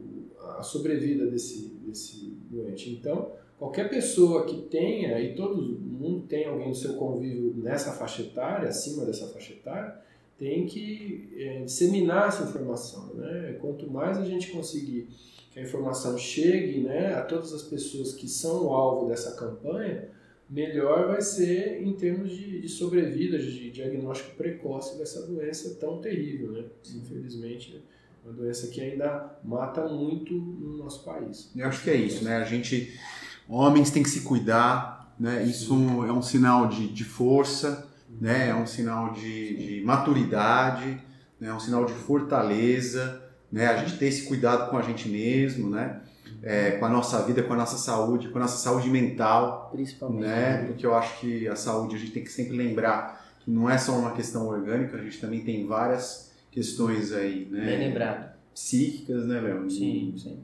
a 0.59 0.63
sobrevida 0.63 1.27
desse, 1.27 1.69
desse 1.87 2.37
doente. 2.51 2.91
Então, 2.91 3.31
qualquer 3.61 3.91
pessoa 3.91 4.47
que 4.47 4.63
tenha, 4.63 5.21
e 5.21 5.35
todo 5.35 5.61
mundo 5.61 6.27
tem 6.27 6.47
alguém 6.47 6.69
no 6.69 6.75
seu 6.75 6.95
convívio 6.95 7.53
nessa 7.57 7.93
faixa 7.93 8.23
etária, 8.23 8.71
acima 8.71 9.05
dessa 9.05 9.27
faixa 9.29 9.53
etária, 9.53 10.01
tem 10.39 10.65
que 10.65 11.29
é, 11.37 11.61
disseminar 11.65 12.29
essa 12.29 12.45
informação. 12.45 13.13
Né? 13.15 13.59
Quanto 13.61 13.89
mais 13.91 14.17
a 14.17 14.25
gente 14.25 14.51
conseguir 14.51 15.09
que 15.53 15.61
a 15.61 15.63
informação 15.63 16.17
chegue 16.17 16.81
né, 16.81 17.13
a 17.13 17.21
todas 17.21 17.53
as 17.53 17.63
pessoas 17.63 18.15
que 18.15 18.27
são 18.27 18.65
o 18.65 18.71
alvo 18.71 19.07
dessa 19.07 19.37
campanha, 19.37 20.09
melhor 20.49 21.09
vai 21.09 21.21
ser 21.21 21.83
em 21.83 21.93
termos 21.93 22.31
de, 22.31 22.63
de 22.63 22.69
sobrevida, 22.69 23.39
de 23.39 23.71
diagnóstico 23.71 24.37
precoce 24.37 24.97
dessa 24.97 25.27
doença 25.27 25.77
tão 25.79 26.01
terrível. 26.01 26.53
Né? 26.53 26.65
Infelizmente, 26.97 27.75
né? 27.75 27.81
uma 28.25 28.33
doença 28.33 28.69
que 28.69 28.81
ainda 28.81 29.39
mata 29.45 29.87
muito 29.87 30.33
no 30.33 30.79
nosso 30.79 31.05
país. 31.05 31.51
Eu 31.55 31.67
acho 31.67 31.85
que 31.85 31.91
é 31.91 31.97
isso, 31.97 32.25
né? 32.25 32.37
A 32.37 32.45
gente, 32.45 32.99
homens 33.51 33.91
têm 33.91 34.03
que 34.03 34.11
se 34.11 34.21
cuidar, 34.21 35.15
né? 35.19 35.43
Isso 35.43 35.75
é 36.07 36.13
um 36.13 36.23
sinal 36.23 36.69
de, 36.69 36.89
de 36.89 37.05
força, 37.05 37.89
né? 38.21 38.49
É 38.49 38.55
um 38.55 38.67
sinal 38.67 39.13
de, 39.13 39.57
de 39.57 39.85
maturidade, 39.85 41.01
né? 41.39 41.49
É 41.49 41.55
um 41.55 41.61
sinal 41.61 41.85
de 41.85 41.93
fortaleza, 41.93 43.23
né? 43.51 43.67
A 43.67 43.77
gente 43.77 43.99
ter 43.99 44.07
esse 44.07 44.27
cuidado 44.27 44.71
com 44.71 44.77
a 44.77 44.83
gente 44.83 45.09
mesmo, 45.09 45.69
né? 45.69 46.01
É, 46.43 46.73
com 46.73 46.87
a 46.87 46.89
nossa 46.89 47.23
vida, 47.23 47.43
com 47.43 47.53
a 47.53 47.57
nossa 47.57 47.77
saúde, 47.77 48.29
com 48.29 48.39
a 48.39 48.43
nossa 48.43 48.57
saúde 48.57 48.89
mental, 48.89 49.69
principalmente, 49.73 50.27
né? 50.27 50.65
Porque 50.65 50.87
eu 50.87 50.95
acho 50.95 51.21
que 51.21 51.47
a 51.49 51.57
saúde 51.57 51.97
a 51.97 51.99
gente 51.99 52.13
tem 52.13 52.25
que 52.25 52.33
sempre 52.33 52.57
lembrar 52.57 53.29
que 53.41 53.51
não 53.51 53.69
é 53.69 53.77
só 53.77 53.93
uma 53.99 54.13
questão 54.13 54.47
orgânica, 54.49 54.97
a 54.97 55.03
gente 55.03 55.19
também 55.19 55.43
tem 55.43 55.67
várias 55.67 56.31
questões 56.51 57.13
aí, 57.13 57.47
né? 57.51 57.65
Bem 57.65 57.79
lembrado. 57.89 58.31
Psíquicas, 58.55 59.27
né, 59.27 59.41
Léo? 59.41 59.71
Sim, 59.71 60.15
sim. 60.17 60.41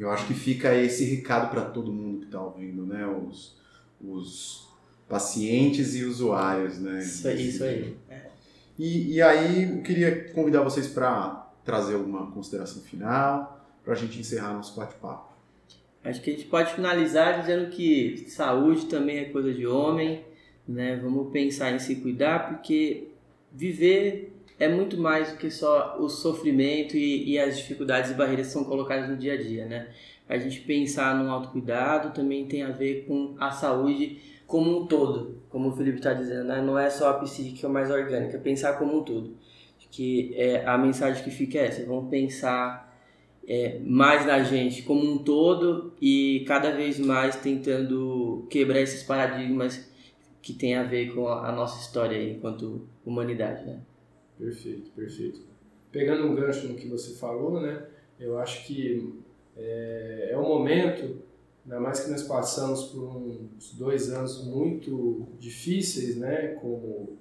Eu 0.00 0.10
acho 0.10 0.26
que 0.26 0.32
fica 0.32 0.74
esse 0.74 1.04
recado 1.04 1.50
para 1.50 1.60
todo 1.60 1.92
mundo 1.92 2.20
que 2.20 2.24
está 2.24 2.40
ouvindo, 2.40 2.86
né? 2.86 3.06
Os, 3.06 3.54
os 4.00 4.66
pacientes 5.06 5.94
e 5.94 6.04
usuários, 6.04 6.78
né? 6.78 7.00
Isso 7.00 7.28
aí, 7.28 7.48
isso 7.48 7.62
aí. 7.62 7.96
É. 8.08 8.22
E, 8.78 9.16
e 9.16 9.22
aí 9.22 9.76
eu 9.76 9.82
queria 9.82 10.32
convidar 10.32 10.62
vocês 10.62 10.88
para 10.88 11.52
trazer 11.62 11.96
uma 11.96 12.30
consideração 12.30 12.80
final, 12.80 13.62
para 13.84 13.92
a 13.92 13.96
gente 13.96 14.18
encerrar 14.18 14.54
nosso 14.54 14.74
bate-papo. 14.74 15.34
Acho 16.02 16.22
que 16.22 16.30
a 16.30 16.32
gente 16.32 16.46
pode 16.46 16.72
finalizar 16.72 17.38
dizendo 17.38 17.68
que 17.68 18.24
saúde 18.26 18.86
também 18.86 19.18
é 19.18 19.24
coisa 19.26 19.52
de 19.52 19.66
homem, 19.66 20.24
né? 20.66 20.96
Vamos 20.96 21.30
pensar 21.30 21.72
em 21.72 21.78
se 21.78 21.96
cuidar, 21.96 22.48
porque 22.48 23.08
viver 23.52 24.32
é 24.60 24.68
muito 24.68 24.98
mais 24.98 25.32
do 25.32 25.38
que 25.38 25.50
só 25.50 25.96
o 25.98 26.10
sofrimento 26.10 26.94
e, 26.94 27.30
e, 27.30 27.38
as 27.38 27.56
dificuldades 27.56 28.10
e 28.10 28.14
barreiras 28.14 28.48
que 28.48 28.52
são 28.52 28.62
colocadas 28.62 29.08
no 29.08 29.16
dia 29.16 29.32
a 29.32 29.36
dia, 29.42 29.64
né? 29.64 29.88
A 30.28 30.36
gente 30.36 30.60
pensar 30.60 31.16
no 31.16 31.30
autocuidado 31.30 32.12
também 32.14 32.46
tem 32.46 32.62
a 32.62 32.70
ver 32.70 33.06
com 33.06 33.34
a 33.40 33.50
saúde 33.50 34.20
como 34.46 34.82
um 34.82 34.86
todo, 34.86 35.42
como 35.48 35.70
o 35.70 35.72
Felipe 35.72 35.96
está 35.96 36.12
dizendo, 36.12 36.44
né? 36.44 36.60
Não 36.60 36.78
é 36.78 36.90
só 36.90 37.08
a 37.08 37.14
psíquica 37.14 37.68
mais 37.70 37.90
orgânica, 37.90 38.36
é 38.36 38.40
pensar 38.40 38.74
como 38.74 38.98
um 38.98 39.02
todo. 39.02 39.34
Que 39.90 40.32
é, 40.36 40.64
a 40.64 40.78
mensagem 40.78 41.24
que 41.24 41.30
fica 41.30 41.58
é 41.58 41.66
essa, 41.66 41.84
vamos 41.84 42.10
pensar 42.10 42.96
é, 43.48 43.80
mais 43.84 44.24
na 44.24 44.40
gente 44.44 44.82
como 44.82 45.02
um 45.02 45.18
todo 45.18 45.94
e 46.00 46.44
cada 46.46 46.70
vez 46.70 47.00
mais 47.00 47.34
tentando 47.34 48.46
quebrar 48.48 48.80
esses 48.80 49.02
paradigmas 49.02 49.90
que 50.40 50.52
tem 50.52 50.76
a 50.76 50.84
ver 50.84 51.12
com 51.12 51.26
a 51.26 51.50
nossa 51.50 51.80
história 51.80 52.22
enquanto 52.22 52.86
humanidade, 53.04 53.64
né? 53.66 53.80
Perfeito, 54.40 54.90
perfeito. 54.92 55.40
Pegando 55.92 56.26
um 56.26 56.34
gancho 56.34 56.66
no 56.66 56.74
que 56.74 56.88
você 56.88 57.12
falou, 57.12 57.60
né? 57.60 57.86
Eu 58.18 58.38
acho 58.38 58.66
que 58.66 59.14
é, 59.54 60.30
é 60.32 60.38
um 60.38 60.48
momento, 60.48 61.18
ainda 61.62 61.78
mais 61.78 62.00
que 62.00 62.10
nós 62.10 62.22
passamos 62.22 62.84
por 62.84 63.04
uns 63.04 63.74
dois 63.74 64.10
anos 64.10 64.42
muito 64.46 65.28
difíceis, 65.38 66.16
né? 66.16 66.54
Como 66.54 67.18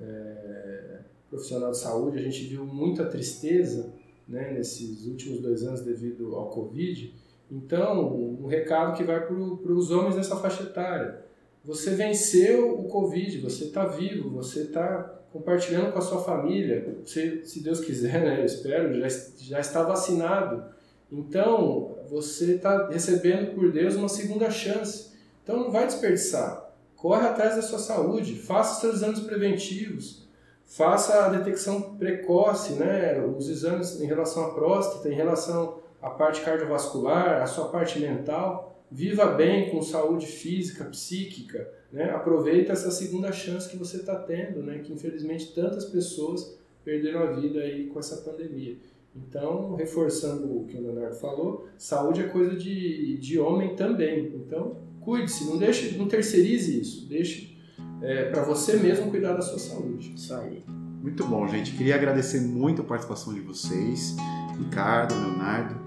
é, 0.00 0.98
profissional 1.30 1.70
de 1.70 1.78
saúde, 1.78 2.18
a 2.18 2.22
gente 2.22 2.44
viu 2.44 2.64
muita 2.64 3.06
tristeza, 3.06 3.94
né? 4.26 4.52
Nesses 4.52 5.06
últimos 5.06 5.40
dois 5.40 5.62
anos 5.62 5.82
devido 5.82 6.34
ao 6.34 6.50
Covid. 6.50 7.14
Então, 7.48 8.12
um 8.12 8.46
recado 8.48 8.96
que 8.96 9.04
vai 9.04 9.24
para 9.24 9.72
os 9.72 9.92
homens 9.92 10.16
nessa 10.16 10.34
faixa 10.34 10.64
etária. 10.64 11.24
Você 11.64 11.94
venceu 11.94 12.76
o 12.80 12.88
Covid, 12.88 13.38
você 13.40 13.66
está 13.66 13.86
vivo, 13.86 14.30
você 14.30 14.62
está 14.62 15.15
compartilhando 15.36 15.92
com 15.92 15.98
a 15.98 16.02
sua 16.02 16.22
família. 16.22 16.96
Se, 17.04 17.44
se 17.44 17.62
Deus 17.62 17.80
quiser, 17.80 18.20
né, 18.20 18.40
eu 18.40 18.44
espero, 18.44 18.94
já, 19.00 19.08
já 19.38 19.60
está 19.60 19.82
vacinado. 19.82 20.64
Então, 21.10 21.96
você 22.08 22.54
está 22.54 22.88
recebendo 22.88 23.54
por 23.54 23.70
Deus 23.70 23.94
uma 23.94 24.08
segunda 24.08 24.50
chance. 24.50 25.12
Então, 25.42 25.58
não 25.58 25.70
vai 25.70 25.86
desperdiçar. 25.86 26.70
Corre 26.96 27.26
atrás 27.26 27.56
da 27.56 27.62
sua 27.62 27.78
saúde, 27.78 28.34
faça 28.34 28.80
seus 28.80 28.96
exames 28.96 29.20
preventivos, 29.20 30.26
faça 30.64 31.26
a 31.26 31.28
detecção 31.28 31.96
precoce, 31.96 32.72
né, 32.72 33.22
os 33.24 33.48
exames 33.48 34.00
em 34.00 34.06
relação 34.06 34.46
à 34.46 34.54
próstata, 34.54 35.08
em 35.08 35.14
relação 35.14 35.78
à 36.00 36.10
parte 36.10 36.40
cardiovascular, 36.40 37.42
à 37.42 37.46
sua 37.46 37.68
parte 37.68 38.00
mental. 38.00 38.75
Viva 38.96 39.26
bem 39.26 39.68
com 39.68 39.82
saúde 39.82 40.26
física, 40.26 40.86
psíquica, 40.86 41.70
né? 41.92 42.04
Aproveita 42.12 42.72
essa 42.72 42.90
segunda 42.90 43.30
chance 43.30 43.68
que 43.68 43.76
você 43.76 43.98
está 43.98 44.14
tendo, 44.14 44.62
né? 44.62 44.78
que 44.78 44.90
infelizmente 44.90 45.52
tantas 45.54 45.84
pessoas 45.84 46.58
perderam 46.82 47.20
a 47.24 47.32
vida 47.32 47.60
aí 47.60 47.88
com 47.88 47.98
essa 47.98 48.16
pandemia. 48.22 48.78
Então, 49.14 49.74
reforçando 49.74 50.46
o 50.46 50.64
que 50.64 50.78
o 50.78 50.80
Leonardo 50.80 51.14
falou, 51.14 51.68
saúde 51.76 52.22
é 52.22 52.28
coisa 52.28 52.56
de, 52.56 53.18
de 53.18 53.38
homem 53.38 53.76
também. 53.76 54.32
Então, 54.34 54.78
cuide-se, 55.02 55.44
não 55.44 55.58
deixe, 55.58 55.98
não 55.98 56.08
terceirize 56.08 56.80
isso, 56.80 57.06
deixe 57.06 57.54
é, 58.00 58.30
para 58.30 58.44
você 58.44 58.78
mesmo 58.78 59.10
cuidar 59.10 59.34
da 59.34 59.42
sua 59.42 59.58
saúde. 59.58 60.14
Isso 60.16 60.34
aí. 60.34 60.64
Muito 61.02 61.22
bom, 61.26 61.46
gente. 61.46 61.72
Queria 61.72 61.96
agradecer 61.96 62.40
muito 62.40 62.80
a 62.80 62.84
participação 62.84 63.34
de 63.34 63.40
vocês, 63.40 64.16
Ricardo, 64.58 65.14
Leonardo, 65.14 65.78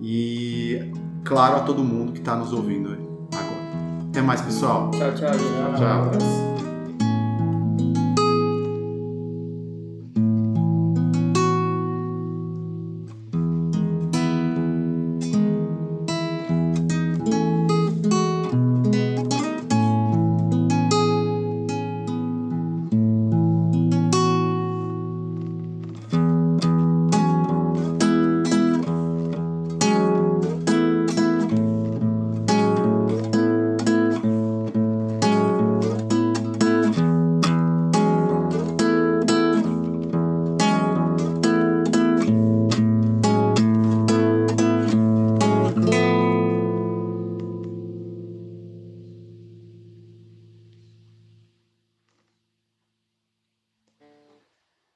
e 0.00 0.78
claro 1.24 1.56
a 1.56 1.60
todo 1.60 1.82
mundo 1.82 2.12
que 2.12 2.18
está 2.18 2.36
nos 2.36 2.52
ouvindo 2.52 2.90
agora. 2.90 3.04
Até 4.10 4.22
mais, 4.22 4.40
pessoal. 4.42 4.90
Tchau, 4.92 5.12
tchau. 5.14 5.30
Tchau. 5.32 6.10
tchau. 6.10 6.53